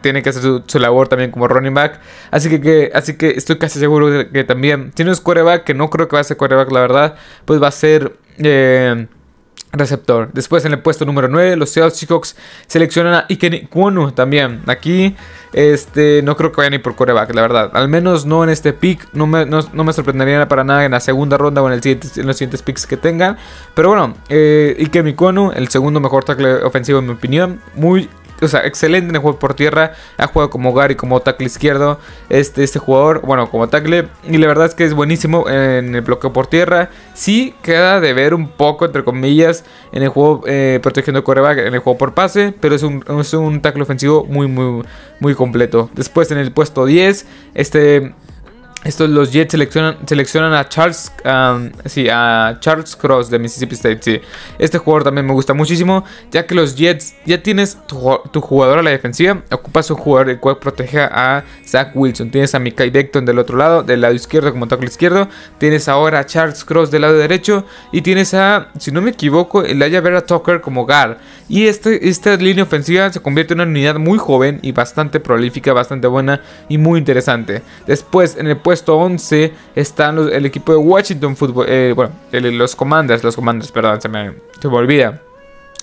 tiene 0.00 0.22
que 0.22 0.30
hacer 0.30 0.42
su, 0.42 0.78
labor 0.78 1.08
también 1.08 1.30
como 1.30 1.48
running 1.48 1.74
back. 1.74 2.00
Así 2.30 2.48
que, 2.48 2.90
así 2.94 3.16
que 3.16 3.30
estoy 3.30 3.58
casi 3.58 3.78
seguro 3.78 4.10
de 4.10 4.28
que 4.28 4.44
también, 4.44 4.92
si 4.96 5.04
no 5.04 5.12
es 5.12 5.20
quarterback, 5.20 5.64
que 5.64 5.74
no 5.74 5.90
creo 5.90 6.08
que 6.08 6.16
va 6.16 6.20
a 6.20 6.24
ser 6.24 6.36
quarterback 6.36 6.70
la 6.70 6.80
verdad, 6.80 7.14
pues 7.44 7.62
va 7.62 7.68
a 7.68 7.72
ser... 7.72 8.16
Eh, 8.38 9.06
receptor. 9.78 10.30
Después 10.32 10.64
en 10.64 10.72
el 10.72 10.80
puesto 10.80 11.04
número 11.04 11.28
9, 11.28 11.56
los 11.56 11.70
Seahawks 11.70 12.36
seleccionan 12.66 13.14
a 13.14 13.26
Ikeni 13.28 13.66
Kwonu 13.66 14.12
también. 14.12 14.62
Aquí 14.66 15.16
este, 15.52 16.22
no 16.22 16.36
creo 16.36 16.52
que 16.52 16.58
vayan 16.58 16.72
ni 16.72 16.78
por 16.78 16.94
coreback, 16.96 17.34
la 17.34 17.42
verdad. 17.42 17.70
Al 17.72 17.88
menos 17.88 18.26
no 18.26 18.44
en 18.44 18.50
este 18.50 18.72
pick. 18.72 19.08
No 19.12 19.26
me, 19.26 19.46
no, 19.46 19.62
me 19.72 19.92
sorprendería 19.92 20.46
para 20.48 20.64
nada 20.64 20.84
en 20.84 20.92
la 20.92 21.00
segunda 21.00 21.38
ronda 21.38 21.62
o 21.62 21.70
en, 21.70 21.74
el 21.74 21.80
en 21.86 22.26
los 22.26 22.36
siguientes 22.36 22.62
picks 22.62 22.86
que 22.86 22.96
tengan. 22.96 23.36
Pero 23.74 23.88
bueno, 23.88 24.14
eh, 24.28 24.76
Ikemi 24.78 25.14
Kwonu, 25.14 25.52
el 25.52 25.68
segundo 25.68 26.00
mejor 26.00 26.24
tackle 26.24 26.62
ofensivo 26.62 26.98
en 26.98 27.06
mi 27.06 27.12
opinión. 27.12 27.60
Muy 27.74 28.08
o 28.40 28.48
sea, 28.48 28.60
excelente 28.66 29.08
en 29.08 29.14
el 29.16 29.22
juego 29.22 29.38
por 29.38 29.54
tierra. 29.54 29.92
Ha 30.18 30.26
jugado 30.26 30.50
como 30.50 30.72
Gary, 30.72 30.94
como 30.94 31.20
tackle 31.20 31.46
izquierdo. 31.46 31.98
Este, 32.28 32.64
este 32.64 32.78
jugador, 32.78 33.22
bueno, 33.22 33.50
como 33.50 33.68
tackle. 33.68 34.08
Y 34.24 34.38
la 34.38 34.46
verdad 34.46 34.66
es 34.66 34.74
que 34.74 34.84
es 34.84 34.94
buenísimo 34.94 35.48
en 35.48 35.94
el 35.94 36.00
bloqueo 36.02 36.32
por 36.32 36.46
tierra. 36.46 36.90
Sí 37.14 37.54
queda 37.62 38.00
de 38.00 38.12
ver 38.12 38.34
un 38.34 38.48
poco, 38.48 38.84
entre 38.84 39.04
comillas, 39.04 39.64
en 39.92 40.02
el 40.02 40.08
juego 40.08 40.42
eh, 40.46 40.80
protegiendo 40.82 41.24
coreback, 41.24 41.58
en 41.58 41.74
el 41.74 41.80
juego 41.80 41.98
por 41.98 42.14
pase. 42.14 42.54
Pero 42.60 42.74
es 42.74 42.82
un, 42.82 43.04
es 43.20 43.34
un 43.34 43.60
tackle 43.60 43.82
ofensivo 43.82 44.24
muy, 44.24 44.46
muy, 44.46 44.84
muy 45.20 45.34
completo. 45.34 45.90
Después 45.94 46.30
en 46.30 46.38
el 46.38 46.52
puesto 46.52 46.84
10, 46.84 47.26
este 47.54 48.14
estos 48.86 49.10
los 49.10 49.32
Jets 49.32 49.52
seleccionan, 50.06 50.54
a 50.54 50.68
Charles 50.68 51.12
sí, 51.86 52.08
a 52.08 52.56
Charles 52.60 52.94
Cross 52.94 53.30
de 53.30 53.38
Mississippi 53.38 53.74
State. 53.74 53.98
Sí. 54.00 54.20
Este 54.58 54.78
jugador 54.78 55.04
también 55.04 55.26
me 55.26 55.32
gusta 55.32 55.54
muchísimo. 55.54 56.04
Ya 56.30 56.46
que 56.46 56.54
los 56.54 56.76
Jets 56.76 57.14
ya 57.24 57.42
tienes 57.42 57.78
tu, 57.86 58.40
jugador 58.40 58.78
a 58.78 58.82
la 58.82 58.90
defensiva. 58.90 59.42
Ocupas 59.50 59.90
un 59.90 59.96
jugador 59.96 60.30
el 60.30 60.38
cual 60.38 60.58
protege 60.58 61.00
a 61.00 61.44
Zach 61.66 61.90
Wilson. 61.94 62.30
Tienes 62.30 62.54
a 62.54 62.58
Mikai 62.58 62.90
Beckton 62.90 63.24
del 63.24 63.38
otro 63.38 63.56
lado, 63.56 63.82
del 63.82 64.00
lado 64.00 64.14
izquierdo 64.14 64.52
como 64.52 64.68
tackle 64.68 64.86
izquierdo. 64.86 65.28
Tienes 65.58 65.88
ahora 65.88 66.20
a 66.20 66.26
Charles 66.26 66.64
Cross 66.64 66.90
del 66.90 67.02
lado 67.02 67.14
derecho. 67.14 67.64
Y 67.92 68.02
tienes 68.02 68.34
a, 68.34 68.68
si 68.78 68.92
no 68.92 69.02
me 69.02 69.10
equivoco, 69.10 69.64
el 69.64 69.82
Aya 69.82 70.00
Vera 70.00 70.24
Tucker 70.24 70.60
como 70.60 70.86
guard. 70.86 71.16
Y 71.48 71.66
este, 71.66 72.08
esta 72.08 72.36
línea 72.36 72.64
ofensiva 72.64 73.12
se 73.12 73.20
convierte 73.20 73.54
en 73.54 73.60
una 73.60 73.70
unidad 73.70 73.96
muy 73.96 74.18
joven 74.18 74.60
y 74.62 74.72
bastante 74.72 75.20
prolífica, 75.20 75.72
bastante 75.72 76.06
buena 76.06 76.40
y 76.68 76.78
muy 76.78 76.98
interesante. 76.98 77.62
Después 77.86 78.36
en 78.36 78.46
el 78.46 78.56
puesto 78.56 78.75
11 78.86 79.52
están 79.74 80.18
el 80.18 80.46
equipo 80.46 80.72
de 80.72 80.78
Washington 80.78 81.36
Football. 81.36 81.66
Eh, 81.68 81.92
bueno, 81.94 82.12
los 82.32 82.74
Commanders, 82.76 83.22
los 83.24 83.36
Commanders, 83.36 83.70
perdón, 83.72 84.00
se 84.00 84.08
me, 84.08 84.34
se 84.60 84.68
me 84.68 84.76
olvida. 84.76 85.22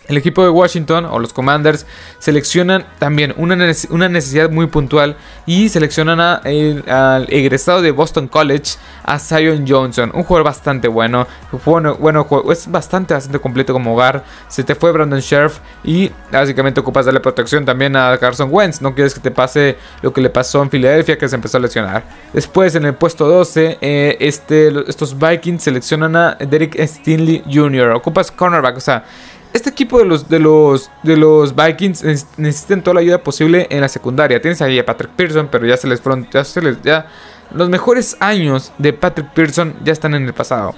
El 0.08 0.18
equipo 0.18 0.44
de 0.44 0.50
Washington 0.50 1.06
o 1.06 1.18
los 1.18 1.32
Commanders 1.32 1.86
seleccionan 2.20 2.86
también 3.00 3.34
una, 3.38 3.56
necesidad 3.56 4.50
muy 4.50 4.68
puntual 4.68 5.16
y 5.46 5.70
seleccionan 5.70 6.20
al 6.20 7.26
egresado 7.30 7.82
de 7.82 7.92
Boston 7.92 8.28
College, 8.28 8.76
a 9.06 9.18
Zion 9.18 9.66
Johnson, 9.68 10.12
un 10.14 10.24
jugador 10.24 10.46
bastante 10.46 10.90
bueno, 10.90 11.26
bueno, 11.66 11.96
bueno 11.96 12.28
es 12.52 12.70
bastante, 12.70 13.14
bastante 13.14 13.40
completo 13.40 13.72
como 13.72 13.94
hogar. 13.94 14.24
Se 14.50 14.64
te 14.64 14.76
fue 14.76 14.92
Brandon 14.92 15.20
Sheriff 15.20 15.60
y 15.84 16.12
básicamente 16.32 16.82
ocupas 16.82 17.06
darle 17.06 17.22
protección 17.22 17.64
también 17.64 17.96
a 17.96 18.18
Carson 18.18 18.50
Wentz. 18.52 18.82
No 18.82 18.94
quieres 18.94 19.14
que 19.14 19.22
te 19.22 19.32
pase 19.32 19.78
lo 20.02 20.12
que 20.12 20.20
le 20.20 20.30
pasó 20.30 20.62
en 20.62 20.70
Filadelfia, 20.70 21.18
que 21.18 21.30
se 21.30 21.36
empezó 21.36 21.58
a 21.58 21.62
lesionar. 21.62 22.04
Después, 22.34 22.76
en 22.76 22.86
el 22.86 22.96
puesto 22.96 23.28
12, 23.28 23.78
eh, 23.80 24.18
este, 24.20 24.68
estos 24.90 25.18
Vikings 25.18 25.64
seleccionan 25.64 26.16
a 26.16 26.36
Derek 26.36 26.78
Stinley 26.86 27.44
Jr. 27.52 27.92
Ocupas 27.92 28.32
cornerback, 28.32 28.78
o 28.78 28.82
sea 28.82 29.06
este 29.54 29.70
equipo 29.70 30.00
de 30.00 30.06
los, 30.06 30.28
de 30.30 30.40
los, 30.40 30.90
de 31.04 31.16
los 31.16 31.56
Vikings 31.56 32.04
necesitan 32.38 32.84
toda 32.84 32.96
la 32.96 33.00
ayuda 33.02 33.20
posible 33.20 33.68
en 33.70 33.82
la 33.82 33.88
secundaria. 33.88 34.42
Tienes 34.42 34.62
ahí 34.62 34.80
a 34.80 34.86
Patrick 34.86 35.12
Pearson, 35.12 35.48
pero 35.52 35.66
ya 35.66 35.78
se 35.78 35.88
les 35.88 36.02
fueron, 36.02 36.28
ya 36.32 36.44
se 36.44 36.62
les, 36.62 36.82
ya 36.82 37.08
los 37.54 37.70
mejores 37.70 38.18
años 38.20 38.74
de 38.78 38.94
Patrick 38.94 39.32
Pearson 39.34 39.76
ya 39.84 39.94
están 39.94 40.16
en 40.16 40.26
el 40.26 40.34
pasado. 40.34 40.74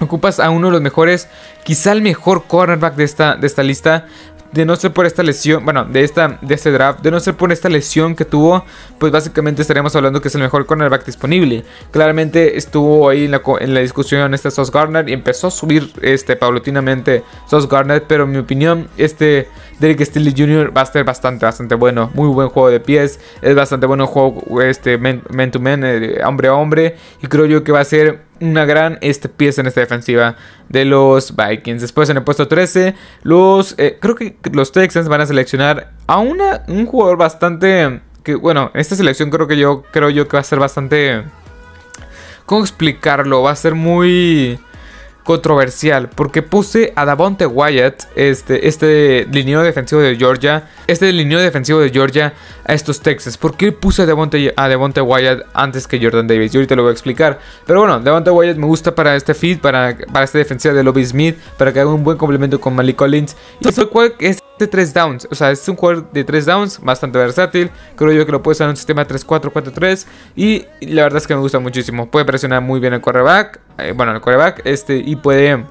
Ocupas 0.00 0.40
a 0.40 0.50
uno 0.50 0.66
de 0.66 0.72
los 0.72 0.80
mejores, 0.80 1.28
quizá 1.64 1.92
el 1.92 2.02
mejor 2.02 2.44
cornerback 2.48 2.96
de 2.96 3.04
esta, 3.04 3.36
de 3.36 3.46
esta 3.46 3.62
lista. 3.62 4.06
De 4.52 4.66
no 4.66 4.76
ser 4.76 4.92
por 4.92 5.06
esta 5.06 5.22
lesión, 5.22 5.64
bueno, 5.64 5.84
de 5.84 6.04
esta 6.04 6.38
de 6.40 6.54
este 6.54 6.70
draft, 6.70 7.00
de 7.00 7.10
no 7.10 7.20
ser 7.20 7.34
por 7.34 7.52
esta 7.52 7.68
lesión 7.68 8.14
que 8.14 8.24
tuvo, 8.24 8.64
pues 8.98 9.10
básicamente 9.12 9.62
estaríamos 9.62 9.96
hablando 9.96 10.20
que 10.20 10.28
es 10.28 10.34
el 10.34 10.42
mejor 10.42 10.66
cornerback 10.66 11.04
disponible. 11.04 11.64
Claramente 11.90 12.56
estuvo 12.56 13.08
ahí 13.08 13.24
en 13.24 13.30
la, 13.30 13.42
en 13.60 13.74
la 13.74 13.80
discusión 13.80 14.34
este 14.34 14.50
Sauce 14.50 14.70
Gardner 14.72 15.08
y 15.08 15.12
empezó 15.12 15.48
a 15.48 15.50
subir 15.50 15.90
este 16.02 16.36
paulatinamente 16.36 17.24
Sauce 17.48 17.68
Gardner, 17.70 18.04
pero 18.06 18.24
en 18.24 18.32
mi 18.32 18.38
opinión 18.38 18.88
este 18.98 19.48
Derek 19.80 20.04
Stilly 20.04 20.34
Jr. 20.36 20.76
va 20.76 20.82
a 20.82 20.86
ser 20.86 21.04
bastante 21.04 21.46
bastante 21.46 21.74
bueno, 21.74 22.10
muy 22.14 22.28
buen 22.28 22.48
juego 22.48 22.70
de 22.70 22.80
pies, 22.80 23.20
es 23.40 23.54
bastante 23.54 23.86
bueno 23.86 24.06
juego 24.06 24.60
este 24.62 24.98
man, 24.98 25.22
to 25.50 25.60
man, 25.60 25.82
eh, 25.84 26.20
hombre 26.24 26.48
a 26.48 26.54
hombre 26.54 26.96
y 27.22 27.26
creo 27.26 27.46
yo 27.46 27.64
que 27.64 27.72
va 27.72 27.80
a 27.80 27.84
ser 27.84 28.31
una 28.42 28.64
gran 28.64 28.98
este, 29.00 29.28
pieza 29.28 29.60
en 29.60 29.66
esta 29.66 29.80
defensiva 29.80 30.36
de 30.68 30.84
los 30.84 31.34
Vikings. 31.36 31.80
Después 31.80 32.10
en 32.10 32.18
el 32.18 32.24
puesto 32.24 32.48
13, 32.48 32.94
los 33.22 33.74
eh, 33.78 33.98
creo 34.00 34.14
que 34.14 34.36
los 34.52 34.72
Texans 34.72 35.08
van 35.08 35.20
a 35.20 35.26
seleccionar 35.26 35.92
a 36.06 36.18
una, 36.18 36.62
un 36.68 36.86
jugador 36.86 37.16
bastante 37.16 38.00
que 38.22 38.34
bueno, 38.34 38.70
esta 38.74 38.94
selección 38.94 39.30
creo 39.30 39.46
que 39.46 39.56
yo 39.56 39.82
creo 39.90 40.10
yo 40.10 40.28
que 40.28 40.36
va 40.36 40.40
a 40.40 40.44
ser 40.44 40.58
bastante 40.58 41.24
¿cómo 42.46 42.62
explicarlo? 42.62 43.42
Va 43.42 43.50
a 43.50 43.56
ser 43.56 43.74
muy 43.74 44.58
controversial 45.24 46.08
porque 46.08 46.42
puse 46.42 46.92
a 46.96 47.04
Davonte 47.04 47.46
Wyatt, 47.46 48.04
este, 48.16 48.68
este 48.68 49.26
lineo 49.30 49.62
defensivo 49.62 50.00
de 50.00 50.16
Georgia, 50.16 50.68
este 50.86 51.12
lineo 51.12 51.40
defensivo 51.40 51.80
de 51.80 51.90
Georgia 51.90 52.34
a 52.64 52.74
estos 52.74 53.00
Texas. 53.00 53.38
¿Por 53.38 53.56
qué 53.56 53.72
puse 53.72 54.02
a 54.02 54.06
Devonte, 54.06 54.52
a 54.56 54.68
Devonte 54.68 55.00
Wyatt 55.00 55.42
antes 55.54 55.86
que 55.86 56.02
Jordan 56.02 56.26
Davis? 56.26 56.52
Yo 56.52 56.60
ahorita 56.60 56.76
lo 56.76 56.82
voy 56.82 56.90
a 56.90 56.92
explicar. 56.92 57.38
Pero 57.66 57.80
bueno, 57.80 58.00
Devonte 58.00 58.30
Wyatt 58.30 58.56
me 58.56 58.66
gusta 58.66 58.94
para 58.94 59.16
este 59.16 59.34
feed, 59.34 59.60
para, 59.60 59.96
para 60.12 60.24
esta 60.24 60.38
defensiva 60.38 60.74
de 60.74 60.82
Lobby 60.82 61.04
Smith, 61.04 61.36
para 61.56 61.72
que 61.72 61.80
haga 61.80 61.90
un 61.90 62.04
buen 62.04 62.18
complemento 62.18 62.60
con 62.60 62.74
Malik 62.74 62.96
Collins. 62.96 63.36
Y 63.60 63.68
es 63.68 64.41
de 64.62 64.68
3 64.68 64.94
downs, 64.94 65.28
o 65.30 65.34
sea, 65.34 65.50
es 65.50 65.68
un 65.68 65.76
jugador 65.76 66.10
de 66.12 66.24
3 66.24 66.46
downs, 66.46 66.80
bastante 66.80 67.18
versátil. 67.18 67.70
Creo 67.96 68.12
yo 68.12 68.26
que 68.26 68.32
lo 68.32 68.42
puede 68.42 68.52
usar 68.52 68.66
en 68.66 68.70
un 68.70 68.76
sistema 68.76 69.06
3-4-4-3. 69.06 70.06
Y 70.36 70.66
la 70.80 71.02
verdad 71.04 71.18
es 71.18 71.26
que 71.26 71.34
me 71.34 71.40
gusta 71.40 71.58
muchísimo. 71.58 72.10
Puede 72.10 72.24
presionar 72.24 72.62
muy 72.62 72.80
bien 72.80 72.92
el 72.94 73.00
quarterback, 73.00 73.60
eh, 73.78 73.92
bueno, 73.94 74.12
el 74.12 74.20
quarterback, 74.20 74.62
este, 74.64 74.96
y 74.96 75.16
puede 75.16 75.64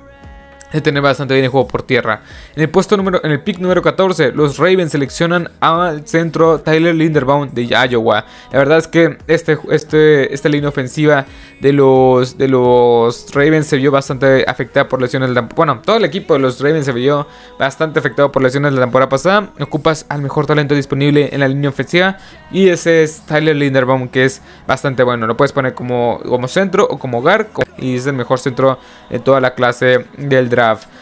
de 0.72 0.82
tener 0.82 1.02
bastante 1.02 1.34
bien 1.34 1.46
el 1.46 1.52
juego 1.52 1.68
por 1.68 1.84
tierra. 1.84 2.22
En 2.56 2.64
el 2.64 2.70
puesto 2.70 2.98
número, 2.98 3.22
en 3.24 3.32
el 3.32 3.42
pick 3.42 3.60
número 3.60 3.82
14, 3.82 4.32
los 4.32 4.58
Ravens 4.58 4.92
seleccionan 4.92 5.50
al 5.60 6.08
centro 6.08 6.60
Tyler 6.60 6.96
Linderbaum 6.96 7.50
de 7.52 7.66
Iowa. 7.66 8.26
La 8.52 8.60
verdad 8.60 8.78
es 8.78 8.88
que 8.88 9.18
este, 9.28 9.58
este, 9.70 10.34
esta 10.34 10.50
línea 10.50 10.70
ofensiva 10.70 11.26
de 11.60 11.74
los, 11.74 12.38
de 12.38 12.48
los 12.48 13.34
Ravens 13.34 13.68
se 13.68 13.78
vio 13.78 13.92
bastante 13.92 14.46
afectada 14.48 14.88
por 14.88 15.02
lesiones. 15.02 15.32
Bueno, 15.56 15.82
todo 15.84 15.98
el 15.98 16.06
equipo 16.06 16.34
de 16.34 16.40
los 16.40 16.60
Ravens 16.60 16.86
se 16.86 16.92
vio 16.92 17.28
bastante 17.60 18.00
afectado 18.00 18.32
por 18.32 18.42
lesiones 18.42 18.72
de 18.72 18.80
la 18.80 18.86
temporada 18.86 19.10
pasada. 19.10 19.50
Ocupas 19.60 20.06
al 20.10 20.22
mejor 20.22 20.46
talento 20.46 20.74
disponible 20.76 21.30
en 21.32 21.40
la 21.40 21.48
línea 21.48 21.70
ofensiva 21.70 22.18
y 22.52 22.70
ese 22.70 23.04
es 23.04 23.22
Tyler 23.26 23.56
Linderbaum 23.56 24.08
que 24.08 24.26
es 24.26 24.42
bastante 24.68 25.04
bueno. 25.04 25.28
Lo 25.28 25.38
puedes 25.38 25.52
poner 25.52 25.74
como, 25.74 26.20
como 26.26 26.48
centro 26.48 26.88
o 26.90 26.98
como 26.98 27.22
guard 27.22 27.48
y 27.78 27.96
es 27.96 28.06
el 28.06 28.14
mejor 28.14 28.40
centro 28.40 28.80
en 29.10 29.22
toda 29.22 29.42
la 29.42 29.54
clase 29.54 30.06
del 30.18 30.50
draft. 30.50 30.61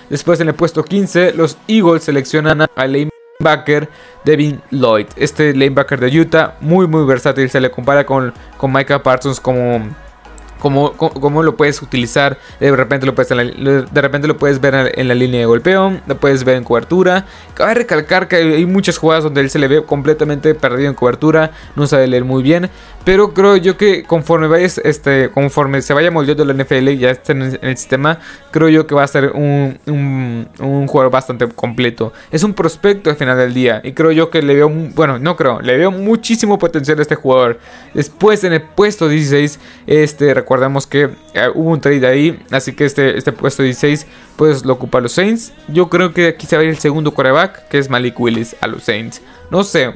Después 0.09 0.39
en 0.39 0.47
el 0.47 0.55
puesto 0.55 0.83
15, 0.83 1.33
los 1.33 1.57
Eagles 1.67 2.03
seleccionan 2.03 2.61
a 2.61 2.69
lanebacker 2.75 3.89
Devin 4.25 4.61
Lloyd. 4.71 5.07
Este 5.15 5.53
lanebacker 5.53 5.99
de 5.99 6.19
Utah, 6.19 6.55
muy 6.61 6.87
muy 6.87 7.05
versátil, 7.05 7.49
se 7.49 7.59
le 7.59 7.71
compara 7.71 8.05
con, 8.05 8.33
con 8.57 8.71
Micah 8.71 9.03
Parsons 9.03 9.39
como 9.39 9.81
cómo, 10.59 11.43
lo 11.43 11.55
puedes 11.55 11.81
utilizar. 11.81 12.37
De 12.59 12.75
repente 12.75 13.05
lo 13.05 13.15
puedes, 13.15 13.29
de 13.29 14.01
repente 14.01 14.27
lo 14.27 14.37
puedes 14.37 14.59
ver 14.61 14.93
en 14.95 15.07
la 15.07 15.15
línea 15.15 15.39
de 15.39 15.45
golpeo, 15.45 15.99
lo 16.05 16.17
puedes 16.17 16.43
ver 16.43 16.57
en 16.57 16.63
cobertura. 16.63 17.25
Cabe 17.53 17.75
recalcar 17.75 18.27
que 18.27 18.35
hay 18.35 18.65
muchas 18.65 18.97
jugadas 18.97 19.23
donde 19.23 19.41
él 19.41 19.49
se 19.49 19.59
le 19.59 19.67
ve 19.67 19.83
completamente 19.83 20.53
perdido 20.55 20.89
en 20.89 20.95
cobertura, 20.95 21.51
no 21.75 21.87
sabe 21.87 22.07
leer 22.07 22.25
muy 22.25 22.43
bien. 22.43 22.69
Pero 23.09 23.33
creo 23.33 23.57
yo 23.57 23.75
que 23.75 24.03
conforme 24.03 24.45
vayas, 24.45 24.79
este, 24.83 25.31
conforme 25.31 25.81
se 25.81 25.95
vaya 25.95 26.11
moldeando 26.11 26.45
la 26.45 26.53
NFL 26.53 26.89
y 26.89 26.97
ya 26.99 27.09
esté 27.09 27.31
en 27.31 27.57
el, 27.59 27.75
sistema, 27.75 28.19
creo 28.51 28.69
yo 28.69 28.85
que 28.85 28.93
va 28.93 29.01
a 29.01 29.07
ser 29.07 29.31
un, 29.33 29.79
un, 29.87 30.87
jugador 30.87 31.11
bastante 31.11 31.47
completo. 31.47 32.13
Es 32.29 32.43
un 32.43 32.53
prospecto 32.53 33.09
al 33.09 33.15
final 33.15 33.35
del 33.35 33.51
día. 33.51 33.81
Y 33.83 33.93
creo 33.93 34.11
yo 34.11 34.29
que 34.29 34.43
le 34.43 34.53
veo, 34.53 34.69
bueno, 34.69 35.17
no 35.17 35.35
creo, 35.35 35.59
le 35.59 35.75
veo 35.75 35.89
muchísimo 35.89 36.59
potencial 36.59 36.99
a 36.99 37.01
este 37.01 37.15
jugador. 37.15 37.57
Después 37.95 38.43
en 38.43 38.53
el 38.53 38.61
puesto 38.61 39.09
16, 39.09 39.59
este, 39.87 40.31
recordemos 40.35 40.85
que 40.85 41.09
eh, 41.33 41.47
hubo 41.55 41.71
un 41.71 41.81
trade 41.81 42.05
ahí, 42.05 42.39
así 42.51 42.73
que 42.73 42.85
este, 42.85 43.17
este 43.17 43.31
puesto 43.31 43.63
16 43.63 44.05
pues 44.35 44.63
lo 44.65 44.73
ocupa 44.73 44.99
los 44.99 45.13
Saints. 45.13 45.51
Yo 45.67 45.89
creo 45.89 46.13
que 46.13 46.27
aquí 46.27 46.45
se 46.45 46.57
va 46.57 46.61
a 46.61 46.65
ir 46.65 46.69
el 46.69 46.77
segundo 46.77 47.11
quarterback, 47.11 47.69
que 47.69 47.79
es 47.79 47.89
Malik 47.89 48.19
Willis 48.19 48.55
a 48.61 48.67
los 48.67 48.83
Saints. 48.83 49.19
No 49.49 49.63
sé, 49.63 49.95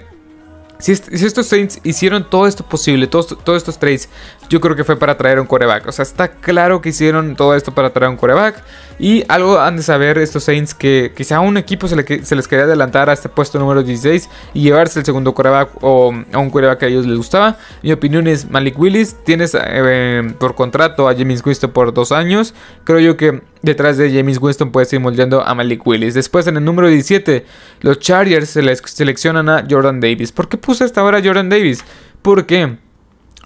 si, 0.83 0.91
estos 0.91 1.45
Saints 1.45 1.79
hicieron 1.85 2.29
todo 2.29 2.45
esto 2.45 2.65
posible, 2.65 3.07
todos, 3.07 3.27
todos 3.27 3.55
estos 3.55 3.79
trades, 3.79 4.09
yo 4.49 4.59
creo 4.59 4.75
que 4.75 4.83
fue 4.83 4.97
para 4.97 5.15
traer 5.15 5.39
un 5.39 5.47
coreback. 5.47 5.87
O 5.87 5.93
sea, 5.93 6.03
está 6.03 6.27
claro 6.27 6.81
que 6.81 6.89
hicieron 6.89 7.37
todo 7.37 7.55
esto 7.55 7.73
para 7.73 7.91
traer 7.93 8.09
un 8.09 8.17
coreback. 8.17 8.61
Y 8.99 9.23
algo 9.29 9.61
han 9.61 9.77
de 9.77 9.83
saber 9.83 10.17
estos 10.17 10.43
Saints 10.43 10.73
que 10.73 11.13
quizá 11.15 11.37
a 11.37 11.39
un 11.39 11.55
equipo 11.55 11.87
se, 11.87 11.95
les 11.95 12.47
quería 12.49 12.65
adelantar 12.65 13.09
a 13.09 13.13
este 13.13 13.29
puesto 13.29 13.59
número 13.59 13.81
16 13.81 14.29
y 14.53 14.61
llevarse 14.61 14.99
el 14.99 15.05
segundo 15.05 15.33
coreback 15.33 15.69
o 15.81 16.13
a 16.33 16.37
un 16.37 16.49
coreback 16.49 16.79
que 16.79 16.85
a 16.85 16.89
ellos 16.89 17.05
les 17.05 17.15
gustaba. 17.15 17.57
Mi 17.81 17.93
opinión 17.93 18.27
es 18.27 18.49
Malik 18.49 18.77
Willis. 18.77 19.15
Tienes 19.23 19.55
eh, 19.57 20.33
por 20.37 20.53
contrato 20.53 21.07
a 21.07 21.15
James 21.15 21.41
Winston 21.45 21.71
por 21.71 21.93
dos 21.93 22.11
años. 22.11 22.53
Creo 22.83 22.99
yo 22.99 23.15
que 23.15 23.41
detrás 23.63 23.97
de 23.97 24.13
James 24.13 24.37
Winston 24.39 24.71
puedes 24.71 24.93
ir 24.93 24.99
moldeando 24.99 25.41
a 25.41 25.55
Malik 25.55 25.87
Willis. 25.87 26.13
Después 26.13 26.45
en 26.45 26.57
el 26.57 26.65
número 26.65 26.89
17, 26.89 27.45
los 27.81 27.97
Chargers 27.97 28.49
seleccionan 28.49 29.49
a 29.49 29.65
Jordan 29.67 29.99
Davis. 29.99 30.31
¿Por 30.31 30.47
qué 30.47 30.57
puse 30.57 30.85
esta 30.85 31.03
hora 31.03 31.17
a 31.17 31.23
Jordan 31.23 31.49
Davis? 31.49 31.83
Porque 32.21 32.77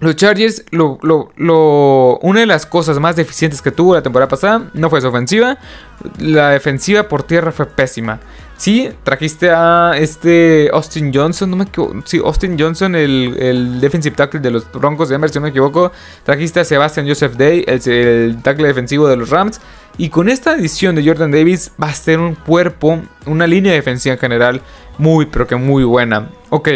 los 0.00 0.16
Chargers, 0.16 0.64
una 0.72 2.40
de 2.40 2.46
las 2.46 2.66
cosas 2.66 3.00
más 3.00 3.16
deficientes 3.16 3.62
que 3.62 3.72
tuvo 3.72 3.94
la 3.94 4.02
temporada 4.02 4.28
pasada 4.28 4.70
no 4.74 4.90
fue 4.90 5.00
su 5.00 5.06
ofensiva. 5.08 5.58
La 6.18 6.50
defensiva 6.50 7.04
por 7.04 7.22
tierra 7.22 7.52
fue 7.52 7.66
pésima. 7.66 8.20
Sí, 8.56 8.90
trajiste 9.04 9.50
a 9.52 9.92
este 9.96 10.68
Austin 10.72 11.12
Johnson, 11.14 11.48
no 11.48 11.56
me 11.56 11.64
equivoco. 11.64 11.94
Sí, 12.04 12.20
Austin 12.24 12.56
Johnson, 12.58 12.96
el, 12.96 13.36
el 13.38 13.80
defensive 13.80 14.16
tackle 14.16 14.40
de 14.40 14.50
los 14.50 14.70
Broncos 14.72 15.08
de 15.08 15.14
Denver, 15.14 15.30
si 15.30 15.36
no 15.36 15.42
me 15.42 15.50
equivoco. 15.50 15.92
Trajiste 16.24 16.58
a 16.58 16.64
Sebastian 16.64 17.06
Joseph 17.06 17.34
Day, 17.34 17.64
el 17.68 18.42
tackle 18.42 18.66
defensivo 18.66 19.06
de 19.06 19.16
los 19.16 19.30
Rams. 19.30 19.60
Y 19.96 20.10
con 20.10 20.28
esta 20.28 20.54
edición 20.54 20.94
de 20.94 21.04
Jordan 21.04 21.30
Davis 21.30 21.72
va 21.82 21.88
a 21.88 21.94
ser 21.94 22.20
un 22.20 22.34
cuerpo, 22.34 23.00
una 23.26 23.46
línea 23.46 23.72
defensiva 23.72 24.14
en 24.14 24.20
general 24.20 24.62
muy, 24.98 25.26
pero 25.26 25.46
que 25.46 25.56
muy 25.56 25.84
buena. 25.84 26.30
Ok. 26.50 26.68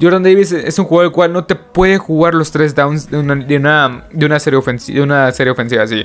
Jordan 0.00 0.22
Davis 0.22 0.52
es 0.52 0.78
un 0.78 0.84
jugador 0.84 1.06
el 1.06 1.12
cual 1.12 1.32
no 1.32 1.44
te 1.44 1.54
puede 1.54 1.96
jugar 1.96 2.34
los 2.34 2.50
tres 2.50 2.74
downs 2.74 3.10
de 3.10 3.18
una, 3.18 3.34
de 3.34 3.56
una, 4.26 4.40
serie, 4.40 4.58
ofensiva, 4.58 4.96
de 4.96 5.02
una 5.02 5.32
serie 5.32 5.50
ofensiva 5.50 5.82
así. 5.84 6.04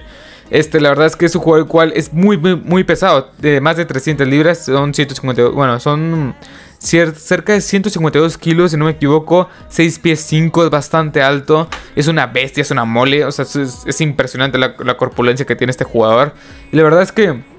Este, 0.49 0.79
la 0.79 0.89
verdad 0.89 1.07
es 1.07 1.15
que 1.15 1.25
es 1.25 1.35
un 1.35 1.41
jugador 1.41 1.65
el 1.65 1.69
cual 1.69 1.93
es 1.95 2.13
muy, 2.13 2.37
muy, 2.37 2.83
pesado. 2.83 3.31
De 3.37 3.59
más 3.59 3.77
de 3.77 3.85
300 3.85 4.27
libras, 4.27 4.65
son 4.65 4.93
152. 4.93 5.53
Bueno, 5.53 5.79
son 5.79 6.35
cerca 6.81 7.53
de 7.53 7.61
152 7.61 8.37
kilos, 8.37 8.71
si 8.71 8.77
no 8.77 8.85
me 8.85 8.91
equivoco. 8.91 9.49
6 9.69 9.99
pies 9.99 10.21
5, 10.21 10.65
es 10.65 10.69
bastante 10.69 11.21
alto. 11.21 11.67
Es 11.95 12.07
una 12.07 12.27
bestia, 12.27 12.61
es 12.61 12.71
una 12.71 12.85
mole. 12.85 13.23
O 13.25 13.31
sea, 13.31 13.45
es, 13.45 14.01
impresionante 14.01 14.57
la, 14.57 14.75
la 14.83 14.97
corpulencia 14.97 15.45
que 15.45 15.55
tiene 15.55 15.71
este 15.71 15.83
jugador. 15.83 16.33
Y 16.71 16.77
la 16.77 16.83
verdad 16.83 17.01
es 17.03 17.11
que 17.11 17.50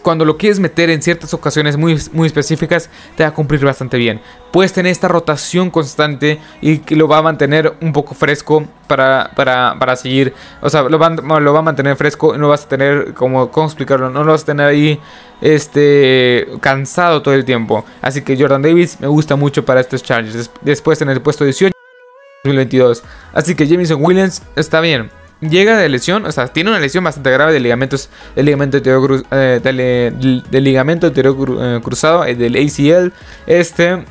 cuando 0.00 0.24
lo 0.24 0.36
quieres 0.36 0.58
meter 0.60 0.90
en 0.90 1.02
ciertas 1.02 1.34
ocasiones 1.34 1.76
muy, 1.76 2.00
muy 2.12 2.26
específicas, 2.26 2.88
te 3.16 3.22
va 3.22 3.30
a 3.30 3.34
cumplir 3.34 3.64
bastante 3.64 3.96
bien. 3.96 4.20
Puedes 4.50 4.72
tener 4.72 4.92
esta 4.92 5.08
rotación 5.08 5.70
constante 5.70 6.38
y 6.60 6.80
lo 6.94 7.08
va 7.08 7.18
a 7.18 7.22
mantener 7.22 7.74
un 7.80 7.92
poco 7.92 8.14
fresco 8.14 8.64
para, 8.86 9.30
para, 9.34 9.96
seguir. 9.96 10.34
O 10.60 10.68
sea, 10.68 10.82
lo 10.82 10.98
va, 10.98 11.10
lo 11.10 11.52
va, 11.52 11.58
a 11.58 11.62
mantener 11.62 11.96
fresco 11.96 12.34
y 12.34 12.38
no 12.38 12.48
vas 12.48 12.64
a 12.64 12.68
tener, 12.68 13.14
como, 13.14 13.50
¿cómo 13.50 13.66
explicarlo? 13.66 14.10
No 14.10 14.24
lo 14.24 14.32
vas 14.32 14.42
a 14.42 14.46
tener 14.46 14.66
ahí 14.66 15.00
este, 15.40 16.46
cansado 16.60 17.22
todo 17.22 17.34
el 17.34 17.44
tiempo. 17.44 17.84
Así 18.00 18.22
que 18.22 18.36
Jordan 18.36 18.62
Davis 18.62 19.00
me 19.00 19.06
gusta 19.06 19.36
mucho 19.36 19.64
para 19.64 19.80
estos 19.80 20.02
Chargers. 20.02 20.50
Después 20.60 21.00
en 21.00 21.08
el 21.08 21.20
puesto 21.22 21.44
18, 21.44 21.72
2022. 22.44 23.02
Así 23.32 23.54
que 23.54 23.66
Jameson 23.66 24.04
Williams 24.04 24.42
está 24.56 24.80
bien 24.80 25.21
llega 25.42 25.76
de 25.76 25.88
lesión, 25.88 26.24
o 26.24 26.32
sea, 26.32 26.48
tiene 26.48 26.70
una 26.70 26.78
lesión 26.78 27.04
bastante 27.04 27.30
grave 27.30 27.52
de 27.52 27.60
ligamentos, 27.60 28.08
del 28.34 28.46
ligamento 28.46 28.78
anterior, 28.78 29.24
eh, 29.30 30.40
ligamento 30.50 31.08
anterior 31.08 31.36
eh, 31.60 31.80
cruzado, 31.82 32.24
el 32.24 32.38
del 32.38 32.56
ACL, 32.56 33.12
este, 33.46 34.04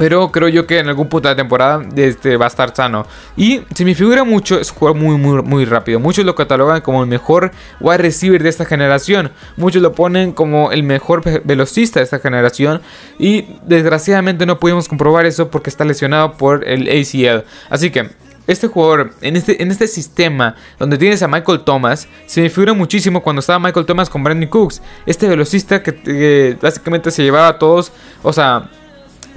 pero 0.00 0.32
creo 0.32 0.48
yo 0.48 0.66
que 0.66 0.78
en 0.78 0.88
algún 0.88 1.08
punto 1.08 1.28
de 1.28 1.34
la 1.34 1.36
temporada 1.36 1.84
este, 1.94 2.38
va 2.38 2.46
a 2.46 2.48
estar 2.48 2.74
sano. 2.74 3.06
Y 3.36 3.60
se 3.74 3.84
me 3.84 3.94
figura 3.94 4.24
mucho, 4.24 4.58
es 4.58 4.70
un 4.70 4.78
jugador 4.78 4.98
muy, 4.98 5.18
muy, 5.18 5.42
muy 5.42 5.64
rápido. 5.66 6.00
Muchos 6.00 6.24
lo 6.24 6.34
catalogan 6.34 6.80
como 6.80 7.02
el 7.02 7.08
mejor 7.08 7.50
wide 7.80 7.98
receiver 7.98 8.42
de 8.42 8.48
esta 8.48 8.64
generación. 8.64 9.30
Muchos 9.58 9.82
lo 9.82 9.92
ponen 9.92 10.32
como 10.32 10.72
el 10.72 10.84
mejor 10.84 11.22
velocista 11.44 12.00
de 12.00 12.04
esta 12.04 12.18
generación. 12.18 12.80
Y 13.18 13.56
desgraciadamente 13.66 14.46
no 14.46 14.58
pudimos 14.58 14.88
comprobar 14.88 15.26
eso 15.26 15.50
porque 15.50 15.68
está 15.68 15.84
lesionado 15.84 16.32
por 16.32 16.66
el 16.66 16.88
ACL. 16.88 17.44
Así 17.68 17.90
que 17.90 18.08
este 18.50 18.66
jugador, 18.66 19.12
en 19.20 19.36
este, 19.36 19.62
en 19.62 19.70
este 19.70 19.86
sistema 19.86 20.56
donde 20.78 20.98
tienes 20.98 21.22
a 21.22 21.28
Michael 21.28 21.60
Thomas, 21.60 22.08
se 22.26 22.40
me 22.42 22.50
figura 22.50 22.72
muchísimo 22.72 23.22
cuando 23.22 23.40
estaba 23.40 23.58
Michael 23.58 23.86
Thomas 23.86 24.10
con 24.10 24.22
Brandon 24.24 24.48
Cooks. 24.48 24.82
Este 25.06 25.28
velocista 25.28 25.82
que 25.82 26.56
básicamente 26.60 27.10
se 27.10 27.22
llevaba 27.22 27.48
a 27.48 27.58
todos, 27.58 27.92
o 28.22 28.32
sea, 28.32 28.70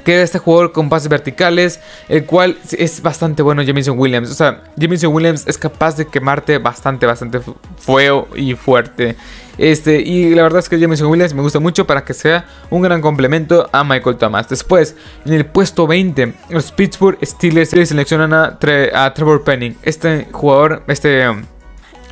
que 0.03 0.21
este 0.21 0.39
jugador 0.39 0.71
con 0.71 0.89
pases 0.89 1.09
verticales, 1.09 1.79
el 2.09 2.25
cual 2.25 2.57
es 2.71 3.01
bastante 3.01 3.41
bueno 3.41 3.63
Jamison 3.65 3.97
Williams. 3.97 4.31
O 4.31 4.33
sea, 4.33 4.63
Jamison 4.79 5.13
Williams 5.13 5.43
es 5.47 5.57
capaz 5.57 5.97
de 5.97 6.07
quemarte 6.07 6.57
bastante, 6.57 7.05
bastante 7.05 7.39
feo 7.77 8.27
y 8.35 8.53
fuerte. 8.55 9.15
Este, 9.57 10.01
y 10.01 10.33
la 10.33 10.43
verdad 10.43 10.59
es 10.59 10.69
que 10.69 10.79
Jamison 10.79 11.07
Williams 11.07 11.33
me 11.33 11.41
gusta 11.41 11.59
mucho 11.59 11.85
para 11.85 12.03
que 12.03 12.13
sea 12.13 12.45
un 12.69 12.81
gran 12.81 13.01
complemento 13.01 13.69
a 13.71 13.83
Michael 13.83 14.17
Thomas. 14.17 14.49
Después, 14.49 14.95
en 15.25 15.33
el 15.33 15.45
puesto 15.45 15.85
20, 15.85 16.33
los 16.49 16.71
Pittsburgh 16.71 17.17
Steelers 17.23 17.69
seleccionan 17.69 18.33
a, 18.33 18.57
a 18.93 19.13
Trevor 19.13 19.43
Penning. 19.43 19.77
Este 19.83 20.27
jugador, 20.31 20.83
este 20.87 21.27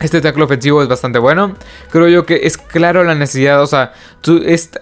este 0.02 0.20
tackle 0.20 0.44
ofensivo 0.44 0.82
es 0.82 0.88
bastante 0.88 1.20
bueno. 1.20 1.56
Creo 1.92 2.08
yo 2.08 2.26
que 2.26 2.42
es 2.44 2.58
claro 2.58 3.04
la 3.04 3.16
necesidad. 3.16 3.62
O 3.62 3.68
sea, 3.68 3.94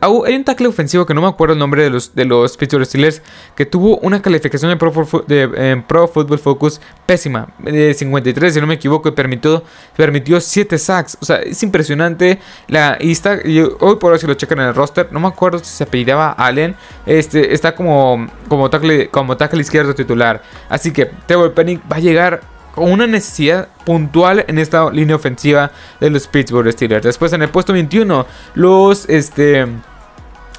hay 0.02 0.36
un 0.36 0.44
tackle 0.44 0.68
ofensivo 0.68 1.06
que 1.06 1.14
no 1.14 1.22
me 1.22 1.28
acuerdo 1.28 1.54
el 1.54 1.60
nombre 1.60 1.84
de 1.84 1.90
los, 1.90 2.16
de 2.16 2.26
los 2.26 2.56
Pittsburgh 2.56 2.86
Steelers. 2.86 3.22
Que 3.56 3.66
tuvo 3.66 3.98
una 3.98 4.22
calificación 4.22 4.72
en 4.72 4.78
Pro, 4.78 6.08
Football 6.08 6.40
Focus 6.40 6.80
pésima. 7.06 7.50
De 7.60 7.94
53, 7.94 8.54
si 8.54 8.62
no 8.62 8.68
me 8.68 8.76
equivoco. 8.76 9.10
Y 9.10 9.12
permitió, 9.12 9.64
permitió 9.96 10.40
7 10.40 10.78
sacks. 10.78 11.18
O 11.22 11.26
sea, 11.26 11.38
es 11.38 11.62
impresionante. 11.64 12.40
La, 12.68 12.98
y 13.00 13.12
está, 13.12 13.40
hoy 13.80 13.96
por 13.98 14.14
hoy 14.14 14.20
si 14.20 14.28
lo 14.28 14.36
checan 14.36 14.60
en 14.60 14.68
el 14.68 14.76
roster. 14.76 15.10
No 15.12 15.20
me 15.20 15.28
acuerdo 15.28 15.60
si 15.60 15.66
se 15.66 15.84
apellidaba 15.84 16.32
Allen. 16.32 16.76
Este, 17.06 17.54
está 17.54 17.76
como, 17.76 18.28
como, 18.48 18.70
tackle, 18.70 19.10
como 19.10 19.36
tackle 19.36 19.62
izquierdo 19.62 19.94
titular. 19.94 20.42
Así 20.70 20.92
que 20.92 21.08
Trevor 21.26 21.54
Penning 21.54 21.82
va 21.92 21.98
a 21.98 22.00
llegar 22.00 22.42
con 22.74 22.92
una 22.92 23.08
necesidad 23.08 23.68
puntual 23.86 24.46
en 24.48 24.60
esta 24.60 24.90
línea 24.92 25.16
ofensiva 25.16 25.72
de 26.00 26.10
los 26.10 26.28
Pittsburgh 26.28 26.72
Steelers. 26.72 27.04
Después 27.04 27.34
en 27.34 27.42
el 27.42 27.50
puesto 27.50 27.74
21, 27.74 28.26
los 28.56 29.08
este 29.10 29.68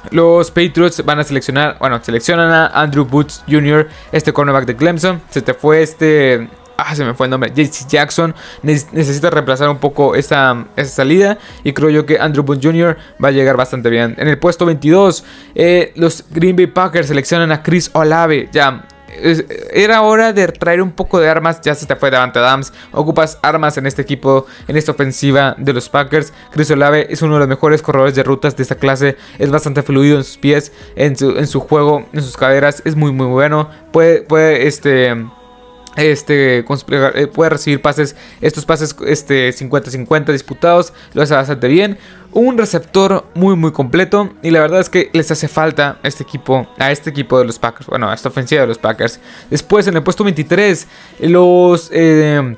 los 0.09 0.49
Patriots 0.49 1.05
van 1.05 1.19
a 1.19 1.23
seleccionar, 1.23 1.77
bueno, 1.79 1.99
seleccionan 2.03 2.51
a 2.51 2.67
Andrew 2.67 3.05
Boots 3.05 3.43
Jr., 3.47 3.87
este 4.11 4.33
cornerback 4.33 4.65
de 4.65 4.75
Clemson. 4.75 5.21
Se 5.29 5.41
te 5.41 5.53
fue 5.53 5.83
este 5.83 6.49
Ah, 6.83 6.95
se 6.95 7.05
me 7.05 7.13
fue 7.13 7.27
el 7.27 7.29
nombre. 7.29 7.51
JC 7.53 7.87
Jackson 7.87 8.33
necesita 8.63 9.29
reemplazar 9.29 9.69
un 9.69 9.77
poco 9.77 10.15
esa, 10.15 10.65
salida. 10.83 11.37
Y 11.63 11.73
creo 11.73 11.91
yo 11.91 12.07
que 12.07 12.17
Andrew 12.19 12.43
Boots 12.43 12.65
Jr. 12.65 12.97
va 13.23 13.27
a 13.27 13.31
llegar 13.31 13.55
bastante 13.55 13.91
bien. 13.91 14.15
En 14.17 14.27
el 14.27 14.39
puesto 14.39 14.65
22, 14.65 15.23
eh, 15.53 15.93
los 15.95 16.25
Green 16.31 16.55
Bay 16.55 16.65
Packers 16.65 17.07
seleccionan 17.07 17.51
a 17.51 17.61
Chris 17.61 17.91
Olave. 17.93 18.49
Ya, 18.51 18.87
era 19.71 20.01
hora 20.01 20.33
de 20.33 20.47
traer 20.47 20.81
un 20.81 20.91
poco 20.91 21.19
de 21.19 21.29
armas. 21.29 21.61
Ya 21.61 21.75
se 21.75 21.85
te 21.85 21.95
fue 21.95 22.11
Davante 22.11 22.39
Adams. 22.39 22.73
Ocupas 22.91 23.39
armas 23.41 23.77
en 23.77 23.85
este 23.85 24.01
equipo, 24.01 24.45
en 24.67 24.77
esta 24.77 24.91
ofensiva 24.91 25.55
de 25.57 25.73
los 25.73 25.89
Packers. 25.89 26.33
Chris 26.51 26.71
Olave 26.71 27.07
es 27.09 27.21
uno 27.21 27.35
de 27.35 27.39
los 27.39 27.47
mejores 27.47 27.81
corredores 27.81 28.15
de 28.15 28.23
rutas 28.23 28.55
de 28.55 28.63
esta 28.63 28.75
clase. 28.75 29.17
Es 29.39 29.49
bastante 29.49 29.83
fluido 29.83 30.17
en 30.17 30.23
sus 30.23 30.37
pies, 30.37 30.71
en 30.95 31.15
su, 31.15 31.37
en 31.37 31.47
su 31.47 31.59
juego, 31.59 32.07
en 32.13 32.21
sus 32.21 32.37
caderas. 32.37 32.81
Es 32.85 32.95
muy, 32.95 33.11
muy 33.11 33.27
bueno. 33.27 33.69
Puede, 33.91 34.21
puede, 34.21 34.67
este 34.67 35.15
este 35.97 36.59
eh, 36.59 37.27
puede 37.27 37.49
recibir 37.49 37.81
pases 37.81 38.15
estos 38.39 38.65
pases 38.65 38.95
este 39.05 39.49
50-50 39.53 40.31
disputados 40.31 40.93
lo 41.13 41.21
hace 41.21 41.33
bastante 41.33 41.67
bien 41.67 41.97
un 42.33 42.57
receptor 42.57 43.25
muy 43.33 43.55
muy 43.55 43.71
completo 43.71 44.31
y 44.41 44.51
la 44.51 44.61
verdad 44.61 44.79
es 44.79 44.89
que 44.89 45.09
les 45.13 45.29
hace 45.31 45.47
falta 45.47 45.99
este 46.03 46.23
equipo 46.23 46.67
a 46.77 46.91
este 46.91 47.09
equipo 47.09 47.37
de 47.39 47.45
los 47.45 47.59
Packers 47.59 47.87
bueno 47.87 48.09
a 48.09 48.13
esta 48.13 48.29
ofensiva 48.29 48.61
de 48.61 48.67
los 48.67 48.77
Packers 48.77 49.19
después 49.49 49.87
en 49.87 49.95
el 49.95 50.03
puesto 50.03 50.23
23 50.23 50.87
los 51.21 51.89
eh, 51.93 52.55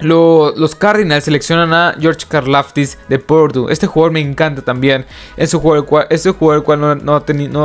los 0.00 0.74
Cardinals 0.74 1.24
seleccionan 1.24 1.72
a 1.72 1.94
George 1.98 2.26
Karlaftis 2.28 2.98
de 3.08 3.18
Purdue. 3.18 3.70
Este 3.70 3.86
jugador 3.86 4.12
me 4.12 4.20
encanta 4.20 4.62
también. 4.62 5.06
Es 5.36 5.54
un 5.54 5.60
jugador 5.60 5.84
el 5.84 5.88
cual, 5.88 6.06
es 6.10 6.26
un 6.26 6.32
jugador 6.32 6.60
el 6.60 6.64
cual 6.64 7.04
no, 7.04 7.16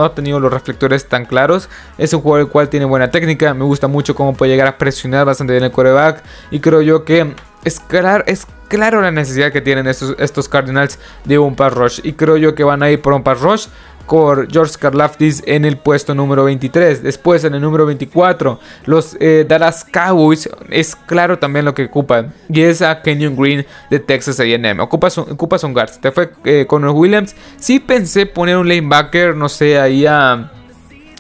ha 0.04 0.14
tenido 0.14 0.40
los 0.40 0.54
reflectores 0.54 1.08
tan 1.08 1.26
claros. 1.26 1.70
Es 1.98 2.14
un 2.14 2.22
jugador 2.22 2.46
el 2.46 2.52
cual 2.52 2.70
tiene 2.70 2.86
buena 2.86 3.10
técnica. 3.10 3.54
Me 3.54 3.64
gusta 3.64 3.88
mucho 3.88 4.16
cómo 4.16 4.36
puede 4.36 4.52
llegar 4.52 4.68
a 4.68 4.78
presionar 4.78 5.26
bastante 5.26 5.54
bien 5.54 5.64
el 5.64 5.72
quarterback. 5.72 6.24
Y 6.52 6.60
creo 6.60 6.82
yo 6.82 7.06
que 7.06 7.34
es 7.64 7.82
es 8.26 8.48
claro 8.68 9.02
la 9.02 9.12
necesidad 9.12 9.52
que 9.52 9.62
tienen 9.62 9.88
estos, 9.88 10.16
estos 10.20 10.48
Cardinals 10.50 11.00
de 11.26 11.40
un 11.40 11.56
pass 11.56 11.74
rush. 11.74 12.00
Y 12.04 12.14
creo 12.14 12.38
yo 12.38 12.56
que 12.56 12.64
van 12.64 12.84
a 12.84 12.90
ir 12.90 13.02
por 13.02 13.14
un 13.14 13.24
pass 13.24 13.42
rush 13.42 13.68
con 14.08 14.50
George 14.50 14.76
Karlaftis 14.80 15.44
en 15.46 15.66
el 15.66 15.78
puesto 15.78 16.16
número 16.16 16.46
23. 16.46 17.04
Después 17.04 17.44
en 17.44 17.54
el 17.54 17.62
número 17.62 17.86
24, 17.86 18.60
los 18.86 19.18
eh, 19.20 19.46
Dallas 19.48 19.86
Cowboys 19.86 20.50
es 20.70 20.96
claro 20.96 21.38
también 21.38 21.66
lo 21.66 21.76
que 21.76 21.86
ocupan. 21.86 22.34
Y 22.50 22.62
es 22.62 22.82
a 22.82 23.02
Kenyon 23.02 23.36
Green 23.36 23.66
de 23.92 24.00
Texas 24.00 24.40
AM. 24.40 24.80
Ocupas 24.80 25.18
un, 25.18 25.32
ocupas 25.32 25.64
un 25.64 25.74
guard. 25.74 25.92
Te 26.02 26.12
fue 26.12 26.32
eh, 26.46 26.66
con 26.68 26.84
los 26.84 26.96
Williams. 26.96 27.36
Sí 27.58 27.80
pensé 27.80 28.26
poner 28.26 28.58
un 28.58 28.68
lanebacker, 28.68 29.36
no 29.36 29.50
sé, 29.50 29.78
ahí 29.78 30.06
a 30.06 30.52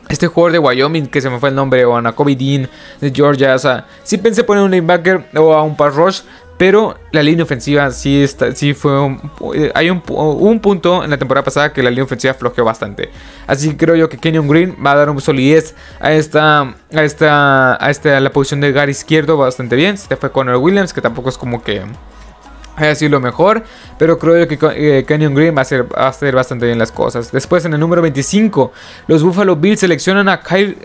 este 0.09 0.27
jugador 0.27 0.53
de 0.53 0.59
Wyoming, 0.59 1.07
que 1.07 1.19
se 1.19 1.29
me 1.29 1.39
fue 1.39 1.49
el 1.49 1.55
nombre, 1.55 1.83
o 1.83 1.95
a 1.95 2.01
Nakobe 2.01 2.35
Dean 2.35 2.69
de 3.01 3.11
Georgia. 3.11 3.55
O 3.55 3.59
sea, 3.59 3.85
pensé 4.23 4.43
poner 4.43 4.63
un 4.63 4.71
lanebacker 4.71 5.25
o 5.35 5.53
a 5.53 5.63
un 5.63 5.75
pass 5.75 5.93
rush, 5.93 6.21
pero 6.57 6.97
la 7.11 7.21
línea 7.21 7.43
ofensiva 7.43 7.91
sí, 7.91 8.23
está, 8.23 8.53
sí 8.53 8.73
fue 8.73 8.99
un, 8.99 9.31
eh, 9.53 9.71
hay 9.75 9.89
un, 9.89 10.01
un, 10.07 10.59
punto 10.59 11.03
en 11.03 11.11
la 11.11 11.17
temporada 11.17 11.43
pasada 11.43 11.71
que 11.71 11.83
la 11.83 11.89
línea 11.89 12.03
ofensiva 12.03 12.33
flojeó 12.33 12.65
bastante. 12.65 13.09
Así 13.45 13.69
que 13.69 13.77
creo 13.77 13.95
yo 13.95 14.09
que 14.09 14.17
Kenyon 14.17 14.47
Green 14.47 14.75
va 14.83 14.93
a 14.93 14.95
dar 14.95 15.09
un 15.09 15.21
solidez 15.21 15.75
a 15.99 16.11
esta, 16.13 16.75
a 16.93 17.03
esta, 17.03 17.85
a 17.85 17.89
esta, 17.91 18.19
la 18.19 18.31
posición 18.31 18.61
de 18.61 18.71
Gary 18.71 18.91
izquierdo 18.91 19.37
bastante 19.37 19.75
bien. 19.75 19.97
Se 19.97 20.15
fue 20.15 20.31
Connor 20.31 20.55
Williams, 20.57 20.93
que 20.93 21.01
tampoco 21.01 21.29
es 21.29 21.37
como 21.37 21.61
que 21.61 21.83
haya 22.77 22.95
sido 22.95 23.11
lo 23.11 23.19
mejor, 23.19 23.63
pero 23.97 24.17
creo 24.17 24.47
que 24.47 24.57
eh, 24.75 25.03
Canyon 25.05 25.33
Green 25.33 25.55
va 25.55 25.61
a, 25.61 26.07
hacer, 26.07 26.33
bastante 26.33 26.67
bien 26.67 26.77
las 26.77 26.91
cosas. 26.91 27.31
Después 27.31 27.65
en 27.65 27.73
el 27.73 27.79
número 27.79 28.01
25, 28.01 28.71
los 29.07 29.23
Buffalo 29.23 29.55
Bills 29.55 29.79
seleccionan 29.79 30.29
a 30.29 30.41
Kyle, 30.41 30.77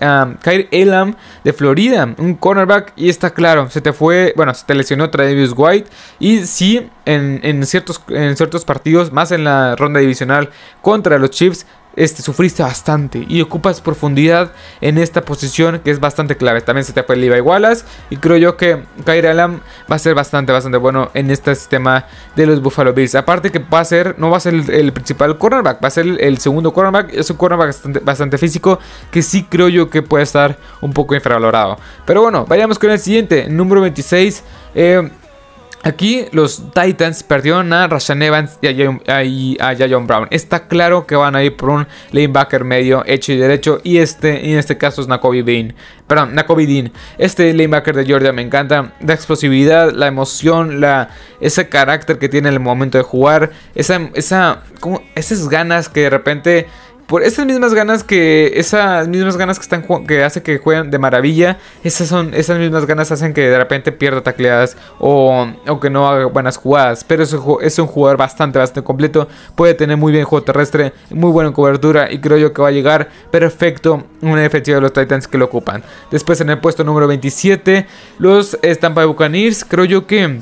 Elam 0.71 1.15
de 1.45 1.53
Florida, 1.53 2.15
un 2.17 2.35
cornerback, 2.35 2.95
y 2.97 3.09
está 3.09 3.31
claro, 3.31 3.71
se 3.71 3.81
te 3.81 3.93
fue, 3.93 4.33
bueno, 4.37 4.55
se 4.55 4.65
te 4.65 4.75
lesionó 4.75 5.11
Travis 5.11 5.53
White, 5.55 5.91
y 6.19 6.39
sí, 6.47 6.89
en, 7.05 7.41
en, 7.43 7.65
ciertos, 7.67 8.03
en 8.09 8.37
ciertos 8.37 8.65
partidos, 8.65 9.13
más 9.13 9.31
en 9.31 9.45
la 9.45 9.77
ronda 9.77 10.01
divisional 10.01 10.51
contra 10.81 11.19
los 11.19 11.31
Chiefs, 11.31 11.67
este, 11.97 12.23
sufriste 12.23 12.63
bastante 12.63 13.25
y 13.29 13.41
ocupas 13.41 13.81
profundidad 13.81 14.53
en 14.81 14.99
esta 14.99 15.23
posición 15.23 15.81
que 15.81 15.91
es 15.91 16.01
bastante 16.01 16.37
clave. 16.37 16.61
También 16.61 16.85
se 16.85 16.93
te 16.93 17.03
fue 17.03 17.17
Levi 17.17 17.41
Wallace 17.41 17.85
y 18.11 18.17
creo 18.17 18.37
yo 18.37 18.57
que 18.57 18.83
Kyrie 19.05 19.31
Alam 19.31 19.61
va 19.91 19.97
a 19.97 19.99
ser 19.99 20.15
bastante, 20.15 20.53
bastante 20.53 20.79
bueno 20.79 21.11
en 21.15 21.31
este 21.31 21.55
sistema 21.55 22.07
de 22.37 22.47
los 22.47 22.61
Buffalo 22.61 22.93
Bills. 22.93 23.15
Aparte 23.15 23.51
que 23.51 23.59
va 23.59 23.81
a 23.81 23.85
ser, 23.85 24.19
no 24.19 24.31
va 24.31 24.37
a 24.39 24.41
ser 24.41 24.55
el, 24.55 24.93
principal 24.93 25.39
cornerback, 25.39 25.83
va 25.83 25.89
a 25.89 25.91
ser 25.91 26.07
el, 26.07 26.39
segundo 26.39 26.73
cornerback. 26.73 27.15
Es 27.15 27.31
un 27.31 27.37
cornerback 27.37 28.03
bastante, 28.03 28.39
físico 28.39 28.79
que 29.11 29.23
sí 29.23 29.47
creo 29.49 29.69
yo 29.69 29.91
que 29.91 30.03
puede 30.03 30.25
estar 30.25 30.59
un 30.81 30.93
poco 30.93 31.15
infravalorado. 31.15 31.79
Pero 32.07 32.23
bueno, 32.23 32.47
vayamos 32.47 32.79
con 32.79 32.91
el 32.91 32.99
siguiente, 32.99 33.49
número 33.49 33.81
26. 33.83 34.45
Eh, 34.75 35.11
Aquí 35.85 36.27
los 36.31 36.71
Titans 36.73 37.25
perdieron 37.25 37.73
a 37.73 37.89
Rashan 37.89 38.23
Evans 38.23 38.57
y 38.63 39.57
a, 39.59 39.75
Jayon 39.75 40.07
Brown. 40.07 40.29
Está 40.31 40.69
claro 40.69 41.07
que 41.09 41.17
van 41.17 41.35
a 41.35 41.43
ir 41.43 41.57
por 41.57 41.71
un 41.71 41.89
lanebacker 42.13 42.63
medio, 42.63 43.03
hecho 43.05 43.33
y 43.33 43.37
derecho. 43.37 43.81
Y 43.83 43.99
este, 43.99 44.51
en 44.51 44.59
este 44.59 44.79
caso 44.79 45.03
es 45.03 45.09
Nakobe 45.09 45.43
Dean. 45.43 45.75
Perdón, 46.07 46.37
Nakobe 46.37 46.67
Dean. 46.67 46.93
Este 47.19 47.53
lanebacker 47.53 47.97
de 47.97 48.05
Georgia 48.05 48.33
me 48.33 48.43
encanta. 48.43 48.93
La 49.05 49.15
explosividad, 49.15 49.91
la 49.91 50.07
emoción, 50.07 50.81
la, 50.81 51.11
ese 51.41 51.69
carácter 51.69 52.19
que 52.19 52.29
tiene 52.29 52.49
en 52.49 52.55
el 52.55 52.61
momento 52.61 52.99
de 52.99 53.05
jugar. 53.05 53.51
Esa, 53.75 54.09
esas 54.15 55.49
ganas 55.49 55.89
que 55.89 56.03
de 56.03 56.11
repente 56.11 56.67
por 57.13 57.23
esas 57.23 57.45
mismas 57.45 57.75
ganas 57.75 58.05
que 58.05 58.55
esas 58.55 59.07
mismas 59.07 59.37
ganas 59.37 59.59
que 59.59 59.63
están 59.65 59.85
que 60.07 60.25
hace 60.25 60.43
que 60.43 60.57
jueguen 60.57 60.91
de 60.91 60.99
maravilla, 60.99 61.59
esas 61.85 62.09
son 62.09 62.33
esas 62.33 62.59
mismas 62.59 62.87
ganas 62.87 63.13
hacen 63.13 63.35
que 63.35 63.51
de 63.51 63.59
repente 63.59 63.93
pierda 63.93 64.23
tacleadas 64.23 64.79
o, 64.99 65.47
o 65.69 65.79
que 65.79 65.91
no 65.91 66.09
haga 66.09 66.25
buenas 66.25 66.57
jugadas, 66.57 67.05
pero 67.05 67.23
es 67.23 67.35
un, 67.35 67.59
es 67.61 67.79
un 67.79 67.87
jugador 67.87 68.17
bastante 68.17 68.59
bastante 68.59 68.83
completo, 68.83 69.29
puede 69.55 69.75
tener 69.75 69.99
muy 69.99 70.11
bien 70.11 70.25
juego 70.25 70.43
terrestre, 70.43 70.95
muy 71.11 71.31
buena 71.31 71.53
cobertura 71.53 72.11
y 72.11 72.19
creo 72.19 72.39
yo 72.39 72.55
que 72.55 72.63
va 72.63 72.69
a 72.69 72.73
llegar 72.73 73.11
perfecto 73.31 74.05
una 74.23 74.41
defensiva 74.41 74.77
de 74.77 74.81
los 74.81 74.95
Titans 74.95 75.29
que 75.29 75.37
lo 75.37 75.45
ocupan. 75.45 75.83
Después 76.11 76.41
en 76.41 76.49
el 76.49 76.61
puesto 76.61 76.83
número 76.83 77.07
27, 77.09 77.87
los 78.21 78.57
Tampa 78.81 79.05
Buccaneers, 79.05 79.67
creo 79.67 79.85
yo 79.85 80.07
que 80.07 80.41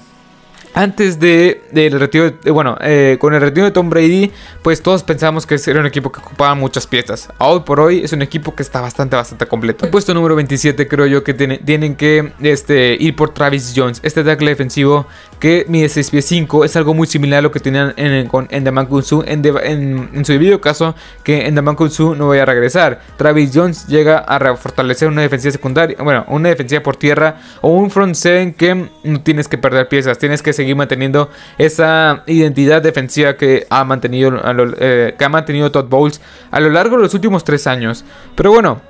antes 0.75 1.19
de, 1.19 1.63
del 1.73 1.99
retiro, 1.99 2.33
bueno, 2.53 2.77
eh, 2.81 3.17
con 3.21 3.35
el 3.35 3.41
retiro 3.41 3.65
de 3.65 3.73
Tom 3.73 3.91
Brady, 3.91 4.31
pues 4.63 4.83
todos 4.83 5.03
pensamos 5.03 5.47
que 5.47 5.57
era 5.67 5.81
un 5.81 5.87
equipo 5.87 6.13
que 6.13 6.21
ocupaba 6.21 6.55
muchas 6.55 6.87
piezas. 6.87 7.29
Hoy 7.39 7.61
por 7.61 7.81
hoy 7.81 8.03
es 8.05 8.13
un 8.13 8.23
equipo 8.23 8.55
que 8.55 8.63
está 8.63 8.81
bastante, 8.81 9.17
bastante 9.17 9.47
completo. 9.47 9.85
El 9.85 9.91
puesto 9.91 10.15
número 10.15 10.37
27 10.37 10.87
creo 10.89 11.07
yo 11.07 11.25
que 11.25 11.35
tienen 11.35 11.97
que 11.97 12.33
este, 12.41 12.97
ir 12.99 13.17
por 13.17 13.35
Travis 13.35 13.73
Jones, 13.75 14.01
este 14.03 14.23
tackle 14.25 14.51
defensivo 14.51 15.07
que 15.41 15.65
mide 15.69 15.89
6 15.89 16.11
pies 16.11 16.25
5. 16.27 16.65
Es 16.65 16.77
algo 16.77 16.95
muy 16.95 17.07
similar 17.07 17.39
a 17.39 17.43
lo 17.43 17.51
que 17.51 17.59
tenían 17.59 17.95
en, 17.97 18.29
con 18.29 18.47
Enderman 18.51 18.87
Kunsu. 18.87 19.25
En, 19.27 19.45
en, 19.45 20.25
su 20.25 20.33
debido 20.33 20.61
caso, 20.61 20.95
que 21.25 21.47
Enderman 21.47 21.75
Kunsu 21.75 22.15
no 22.15 22.29
vaya 22.29 22.43
a 22.43 22.47
regresar. 22.47 23.01
Travis 23.17 23.51
Jones 23.53 23.87
llega 23.89 24.19
a 24.19 24.57
fortalecer 24.57 25.09
una 25.09 25.23
defensiva 25.23 25.51
secundaria, 25.51 25.97
bueno, 26.01 26.25
una 26.29 26.51
defensiva 26.51 26.83
por 26.83 26.97
tierra 26.97 27.41
o 27.63 27.71
un 27.71 27.91
front 27.91 28.15
seven 28.15 28.53
que 28.53 28.89
no 29.03 29.21
tienes 29.23 29.49
que 29.49 29.59
perder 29.59 29.89
piezas. 29.89 30.19
Tienes 30.19 30.43
que 30.43 30.53
seguir 30.53 30.77
manteniendo 30.77 31.31
esa 31.57 32.23
identidad 32.27 32.83
defensiva 32.83 33.37
que 33.37 33.67
ha 33.71 33.83
mantenido, 33.85 34.33
eh, 34.79 35.15
que 35.19 35.25
ha 35.25 35.29
mantenido 35.31 35.73
Todd 35.73 35.89
Bowles 35.89 36.21
a 36.51 36.61
lo 36.61 36.69
largo 36.69 36.97
de 36.97 37.03
los 37.03 37.15
últimos 37.15 37.43
3 37.45 37.67
años. 37.67 38.05
Pero 38.37 38.53
bueno. 38.53 38.90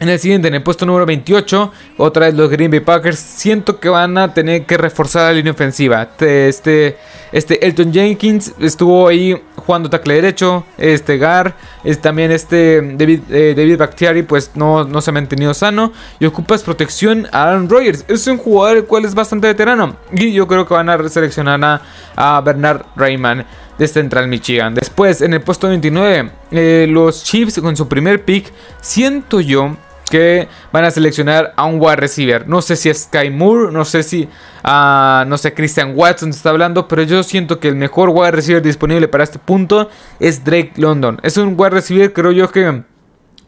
En 0.00 0.08
el 0.08 0.18
siguiente, 0.18 0.48
en 0.48 0.54
el 0.54 0.62
puesto 0.62 0.84
número 0.84 1.06
28, 1.06 1.72
otra 1.98 2.26
vez 2.26 2.34
los 2.34 2.50
Green 2.50 2.68
Bay 2.68 2.80
Packers. 2.80 3.16
Siento 3.16 3.78
que 3.78 3.88
van 3.88 4.18
a 4.18 4.34
tener 4.34 4.66
que 4.66 4.76
reforzar 4.76 5.30
la 5.30 5.32
línea 5.34 5.52
ofensiva. 5.52 6.08
Este, 6.18 6.96
este 7.30 7.64
Elton 7.64 7.92
Jenkins 7.92 8.52
estuvo 8.58 9.06
ahí 9.06 9.40
jugando 9.54 9.88
tackle 9.88 10.14
derecho. 10.14 10.64
Este 10.78 11.16
Gar, 11.16 11.54
es 11.84 12.00
también 12.00 12.32
este 12.32 12.82
David, 12.96 13.20
eh, 13.30 13.54
David 13.56 13.78
Bakhtiari, 13.78 14.24
pues 14.24 14.50
no, 14.56 14.82
no 14.82 15.00
se 15.00 15.10
ha 15.10 15.12
mantenido 15.12 15.54
sano. 15.54 15.92
Y 16.18 16.26
ocupas 16.26 16.64
protección 16.64 17.28
a 17.30 17.44
Aaron 17.44 17.68
Rodgers. 17.68 18.04
Es 18.08 18.26
un 18.26 18.38
jugador 18.38 18.78
el 18.78 18.84
cual 18.86 19.04
es 19.04 19.14
bastante 19.14 19.46
veterano. 19.46 19.96
Y 20.12 20.32
yo 20.32 20.48
creo 20.48 20.66
que 20.66 20.74
van 20.74 20.88
a 20.88 21.08
seleccionar 21.08 21.64
a, 21.64 21.82
a 22.16 22.40
Bernard 22.40 22.82
Rayman 22.96 23.46
de 23.78 23.88
Central 23.88 24.28
Michigan. 24.28 24.74
Después, 24.74 25.20
en 25.20 25.34
el 25.34 25.40
puesto 25.40 25.68
29, 25.68 26.30
eh, 26.50 26.86
los 26.88 27.24
Chiefs 27.24 27.60
con 27.60 27.76
su 27.76 27.88
primer 27.88 28.24
pick. 28.24 28.52
Siento 28.80 29.40
yo 29.40 29.76
que 30.10 30.48
van 30.72 30.84
a 30.84 30.90
seleccionar 30.90 31.52
a 31.56 31.64
un 31.64 31.80
wide 31.80 31.96
receiver. 31.96 32.46
No 32.46 32.62
sé 32.62 32.76
si 32.76 32.88
es 32.88 33.04
Sky 33.04 33.30
Moore, 33.30 33.72
no 33.72 33.84
sé 33.84 34.02
si, 34.02 34.28
uh, 34.64 35.24
no 35.26 35.38
sé, 35.38 35.54
Christian 35.54 35.92
Watson 35.94 36.30
está 36.30 36.50
hablando, 36.50 36.88
pero 36.88 37.02
yo 37.02 37.22
siento 37.22 37.58
que 37.58 37.68
el 37.68 37.76
mejor 37.76 38.10
wide 38.10 38.32
receiver 38.32 38.62
disponible 38.62 39.08
para 39.08 39.24
este 39.24 39.38
punto 39.38 39.88
es 40.20 40.44
Drake 40.44 40.72
London. 40.76 41.18
Es 41.22 41.36
un 41.36 41.54
wide 41.56 41.70
receiver, 41.70 42.12
creo 42.12 42.32
yo 42.32 42.50
que 42.50 42.82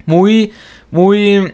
muy, 0.06 0.52
muy 0.90 1.52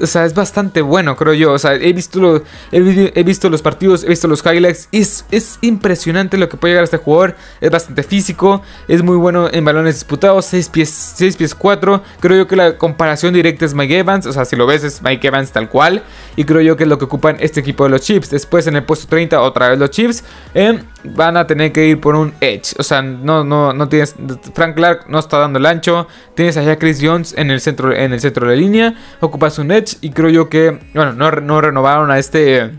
o 0.00 0.06
sea, 0.06 0.24
es 0.24 0.34
bastante 0.34 0.82
bueno, 0.82 1.16
creo 1.16 1.34
yo. 1.34 1.52
O 1.52 1.58
sea, 1.58 1.74
he 1.74 1.92
visto, 1.92 2.42
he, 2.72 3.22
visto 3.22 3.48
los 3.50 3.62
partidos, 3.62 4.04
he 4.04 4.08
visto 4.08 4.26
los 4.28 4.44
highlights. 4.44 4.88
Es, 4.92 5.24
es 5.30 5.58
impresionante 5.60 6.36
lo 6.38 6.48
que 6.48 6.56
puede 6.56 6.72
llegar 6.72 6.82
a 6.82 6.84
este 6.84 6.96
jugador. 6.96 7.36
Es 7.60 7.70
bastante 7.70 8.02
físico, 8.02 8.62
es 8.88 9.02
muy 9.02 9.16
bueno 9.16 9.48
en 9.50 9.64
balones 9.64 9.94
disputados. 9.94 10.46
6 10.46 10.68
pies, 10.68 11.12
6 11.16 11.36
pies 11.36 11.54
4. 11.54 12.02
Creo 12.20 12.38
yo 12.38 12.46
que 12.48 12.56
la 12.56 12.76
comparación 12.78 13.34
directa 13.34 13.64
es 13.64 13.74
Mike 13.74 13.98
Evans. 13.98 14.26
O 14.26 14.32
sea, 14.32 14.44
si 14.44 14.56
lo 14.56 14.66
ves 14.66 14.84
es 14.84 15.02
Mike 15.02 15.26
Evans 15.26 15.52
tal 15.52 15.68
cual. 15.68 16.02
Y 16.36 16.44
creo 16.44 16.60
yo 16.60 16.76
que 16.76 16.84
es 16.84 16.88
lo 16.88 16.98
que 16.98 17.04
ocupan 17.04 17.36
este 17.40 17.60
equipo 17.60 17.84
de 17.84 17.90
los 17.90 18.00
Chips. 18.00 18.30
Después 18.30 18.66
en 18.66 18.76
el 18.76 18.84
puesto 18.84 19.06
30, 19.08 19.40
otra 19.40 19.68
vez 19.68 19.78
los 19.78 19.90
Chips. 19.90 20.24
Eh, 20.54 20.80
van 21.04 21.36
a 21.36 21.46
tener 21.46 21.72
que 21.72 21.86
ir 21.86 22.00
por 22.00 22.14
un 22.14 22.32
Edge. 22.40 22.74
O 22.78 22.82
sea, 22.82 23.02
no, 23.02 23.44
no, 23.44 23.72
no 23.72 23.88
tienes. 23.88 24.14
Frank 24.54 24.76
Clark 24.76 25.06
no 25.08 25.18
está 25.18 25.38
dando 25.38 25.58
el 25.58 25.66
ancho. 25.66 26.06
Tienes 26.34 26.56
allá 26.56 26.78
Chris 26.78 26.98
Jones 27.02 27.34
en 27.36 27.50
el 27.50 27.60
centro, 27.60 27.94
en 27.94 28.12
el 28.12 28.20
centro 28.20 28.46
de 28.46 28.54
la 28.54 28.60
línea. 28.60 28.94
Ocupas 29.20 29.58
un 29.58 29.70
Edge. 29.70 29.96
Y 30.00 30.10
creo 30.10 30.30
yo 30.30 30.48
que. 30.48 30.78
Bueno, 30.94 31.12
no, 31.12 31.30
no 31.30 31.60
renovaron 31.60 32.10
a 32.10 32.18
este. 32.18 32.70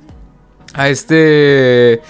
A 0.73 0.87
este 0.87 2.01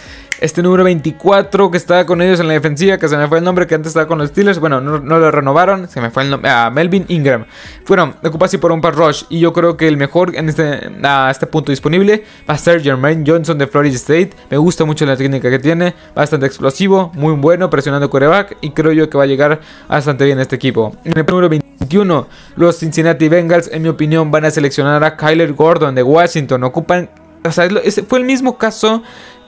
este 0.42 0.64
número 0.64 0.84
24 0.84 1.70
que 1.70 1.78
estaba 1.78 2.04
con 2.06 2.20
ellos 2.20 2.40
en 2.40 2.48
la 2.48 2.54
defensiva, 2.54 2.98
que 2.98 3.08
se 3.08 3.16
me 3.16 3.28
fue 3.28 3.38
el 3.38 3.44
nombre 3.44 3.68
que 3.68 3.76
antes 3.76 3.92
estaba 3.92 4.08
con 4.08 4.18
los 4.18 4.30
Steelers. 4.30 4.60
Bueno, 4.60 4.82
no, 4.82 5.00
lo 5.00 5.30
renovaron, 5.30 5.88
se 5.88 6.02
me 6.02 6.10
fue 6.10 6.24
el 6.24 6.32
nombre. 6.32 6.50
A 6.50 6.72
Melvin 6.72 7.06
Ingram. 7.10 7.46
Bueno, 7.88 8.16
ocupa 8.24 8.48
así 8.48 8.58
por 8.58 8.72
un 8.72 8.82
par 8.82 8.96
rush. 8.96 9.24
Y 9.30 9.40
yo 9.40 9.54
creo 9.54 9.78
que 9.78 9.88
el 9.88 9.98
mejor 9.98 10.36
en 10.36 10.50
este, 10.50 10.90
a 11.04 11.30
este 11.30 11.46
punto 11.46 11.72
disponible 11.72 12.24
va 12.50 12.56
a 12.56 12.58
ser 12.58 12.82
Jermaine 12.82 13.24
Johnson 13.26 13.58
de 13.60 13.68
Florida 13.68 13.96
State. 13.96 14.32
Me 14.50 14.58
gusta 14.58 14.84
mucho 14.84 15.06
la 15.06 15.16
técnica 15.16 15.48
que 15.52 15.60
tiene, 15.60 15.94
bastante 16.16 16.48
explosivo, 16.48 17.12
muy 17.14 17.34
bueno, 17.34 17.70
presionando 17.70 18.10
quarterback. 18.10 18.58
Y 18.62 18.72
creo 18.72 18.94
yo 18.94 19.10
que 19.12 19.20
va 19.20 19.26
a 19.26 19.28
llegar 19.28 19.62
bastante 19.88 20.26
bien 20.26 20.40
este 20.40 20.56
equipo. 20.56 20.96
En 21.06 21.16
el 21.16 21.24
número 21.24 21.50
21, 21.50 22.28
los 22.56 22.80
Cincinnati 22.80 23.30
Bengals, 23.30 23.70
en 23.72 23.84
mi 23.84 23.90
opinión, 23.90 24.32
van 24.32 24.46
a 24.46 24.50
seleccionar 24.50 25.04
a 25.04 25.16
Kyler 25.16 25.54
Gordon 25.54 25.94
de 25.94 26.02
Washington. 26.02 26.64
Ocupan 26.64 27.10
o 27.44 27.52
sea, 27.52 27.68
fue 28.08 28.20
el 28.20 28.26
mismo 28.26 28.58
caso 28.58 29.02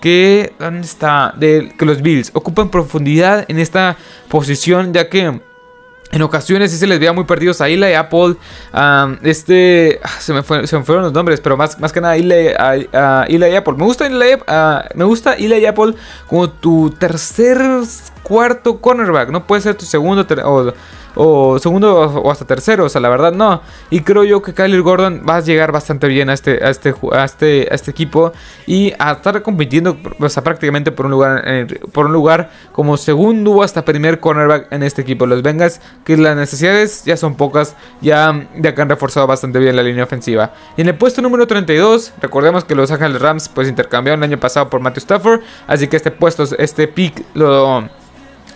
que, 0.04 0.52
¿dónde 0.60 0.86
está? 0.86 1.34
De, 1.38 1.74
que 1.80 1.86
los 1.86 2.02
Bills 2.02 2.32
ocupan 2.34 2.68
profundidad 2.70 3.46
en 3.48 3.58
esta 3.58 3.96
posición, 4.28 4.92
ya 4.92 5.08
que 5.08 5.40
en 6.12 6.22
ocasiones 6.22 6.72
sí 6.72 6.78
se 6.78 6.88
les 6.88 7.00
veía 7.00 7.14
muy 7.14 7.24
perdidos 7.24 7.62
a 7.62 7.70
Eli 7.70 7.94
Apple. 7.94 8.36
este. 9.24 10.02
Ah, 10.04 10.10
se 10.20 10.34
me, 10.34 10.44
se 10.44 10.78
me, 10.78 10.84
fueron 10.84 11.06
los 11.06 11.14
nombres, 11.14 11.40
pero 11.40 11.56
más, 11.56 11.80
más 11.80 11.94
que 11.94 12.02
nada 12.02 12.18
Eli, 12.18 12.50
Apple. 13.56 13.76
Me 13.78 13.86
gusta 13.86 14.08
Eli, 14.08 14.36
me 14.94 15.06
gusta 15.06 15.38
Apple 15.70 15.94
como 16.28 16.50
tu 16.50 16.90
tercer, 17.00 17.58
cuarto 18.24 18.82
cornerback. 18.82 19.30
No 19.30 19.48
puede 19.48 19.62
ser 19.62 19.76
tu 19.76 19.86
segundo 19.86 20.28
o 20.44 20.74
o 21.16 21.60
segundo 21.60 21.96
o 22.00 22.32
hasta 22.32 22.46
tercero, 22.46 22.86
o 22.86 22.90
sea, 22.90 23.02
la 23.02 23.10
verdad 23.10 23.32
no. 23.32 23.62
Y 23.90 24.02
creo 24.02 24.24
yo 24.24 24.42
que 24.42 24.54
Kyler 24.54 24.82
Gordon 24.82 25.24
va 25.28 25.38
a 25.38 25.40
llegar 25.42 25.72
bastante 25.72 26.08
bien 26.08 26.30
a 26.30 26.34
este, 26.34 26.64
a 26.64 26.70
este, 26.70 26.94
a 27.12 27.24
este, 27.24 27.68
a 27.72 27.76
este 27.76 27.92
equipo 27.92 28.32
y 28.66 28.94
a 29.00 29.14
estar 29.14 29.42
compitiendo 29.42 29.98
o 30.20 30.30
sea, 30.30 30.44
prácticamente 30.44 30.92
por 30.92 31.06
un, 31.06 31.12
lugar, 31.12 31.68
por 31.92 32.08
un 32.08 32.14
lugar 32.14 32.52
como 32.72 32.98
segundo 32.98 33.52
o 33.52 33.64
hasta 33.64 33.86
primer 33.86 34.20
cornerback 34.20 34.72
en 34.72 34.84
este 34.84 35.02
equipo. 35.02 35.26
Los 35.26 35.42
Bengals, 35.42 35.82
que 36.04 36.18
las 36.18 36.36
necesidades 36.36 37.04
ya 37.06 37.18
son 37.18 37.36
pocas, 37.36 37.76
ya, 38.02 38.48
ya 38.58 38.74
que 38.74 38.82
han 38.82 38.90
reforzado 38.90 39.28
bastante 39.28 39.60
bien 39.60 39.76
la 39.76 39.84
línea 39.84 40.04
ofensiva. 40.04 40.54
Y 40.78 40.82
en 40.82 40.88
el 40.88 40.96
puesto 40.96 41.22
número 41.22 41.48
32, 41.48 42.14
recordemos 42.22 42.64
que 42.66 42.76
los 42.76 42.92
Ángeles 42.92 43.22
Rams 43.22 43.50
pues 43.50 43.68
intercambiaron 43.68 44.24
el 44.24 44.32
año 44.32 44.40
pasado 44.40 44.70
por 44.70 44.80
Matthew 44.80 45.00
Stafford, 45.00 45.42
así 45.68 45.88
que 45.88 45.98
este 45.98 46.12
puesto, 46.12 46.44
este 46.58 46.88
pick 46.88 47.24
lo, 47.34 47.88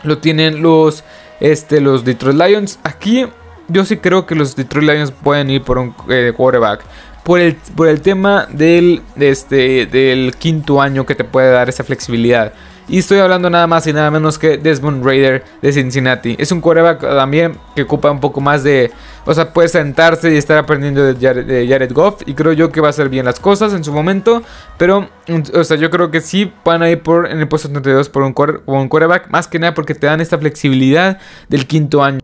lo 0.04 0.18
tienen 0.20 0.62
los 0.62 1.04
este, 1.40 1.82
los 1.82 2.04
Detroit 2.04 2.38
Lions. 2.38 2.80
Aquí 2.84 3.26
yo 3.68 3.86
sí 3.86 3.98
creo 3.98 4.26
que 4.26 4.36
los 4.36 4.56
Detroit 4.56 4.88
Lions 4.88 5.12
pueden 5.12 5.50
ir 5.50 5.62
por 5.62 5.78
un 5.78 5.94
eh, 6.10 6.34
quarterback. 6.36 6.84
Por 7.24 7.40
el, 7.42 7.56
por 7.76 7.90
el 7.90 8.02
tema 8.02 8.48
del, 8.50 9.02
este, 9.18 9.86
del 9.86 10.34
quinto 10.38 10.82
año 10.82 11.06
que 11.06 11.14
te 11.14 11.26
puede 11.26 11.52
dar 11.52 11.68
esa 11.68 11.84
flexibilidad. 11.84 12.54
Y 12.90 13.00
estoy 13.00 13.20
hablando 13.20 13.50
nada 13.50 13.68
más 13.68 13.86
y 13.88 13.92
nada 13.92 14.10
menos 14.10 14.40
que 14.40 14.58
Desmond 14.58 15.06
Raider 15.06 15.44
de 15.62 15.74
Cincinnati. 15.74 16.38
Es 16.40 16.54
un 16.54 16.62
quarterback 16.62 17.02
también 17.02 17.58
que 17.76 17.82
ocupa 17.82 18.10
un 18.10 18.22
poco 18.22 18.40
más 18.40 18.64
de... 18.64 18.92
O 19.26 19.34
sea, 19.34 19.52
puede 19.52 19.68
sentarse 19.68 20.34
y 20.34 20.38
estar 20.38 20.58
aprendiendo 20.58 21.04
de 21.04 21.68
Jared, 21.68 21.92
Goff. 21.92 22.22
Y 22.26 22.34
creo 22.34 22.54
yo 22.54 22.72
que 22.72 22.80
va 22.80 22.88
a 22.88 22.90
hacer 22.92 23.10
bien 23.10 23.26
las 23.26 23.42
cosas 23.42 23.74
en 23.74 23.84
su 23.84 23.92
momento. 23.92 24.42
Pero, 24.78 25.10
o 25.54 25.64
sea, 25.66 25.76
yo 25.76 25.90
creo 25.90 26.12
que 26.12 26.22
sí 26.22 26.54
van 26.64 26.82
a 26.82 26.90
ir 26.90 27.02
por, 27.02 27.30
en 27.30 27.40
el 27.40 27.48
puesto 27.50 27.68
32 27.70 28.08
por 28.08 28.24
un, 28.24 28.34
por 28.34 28.64
un 28.68 28.88
quarterback. 28.88 29.30
Más 29.32 29.48
que 29.48 29.60
nada 29.60 29.74
porque 29.74 29.94
te 29.94 30.08
dan 30.08 30.22
esta 30.22 30.38
flexibilidad 30.38 31.20
del 31.50 31.68
quinto 31.68 32.02
año. 32.04 32.20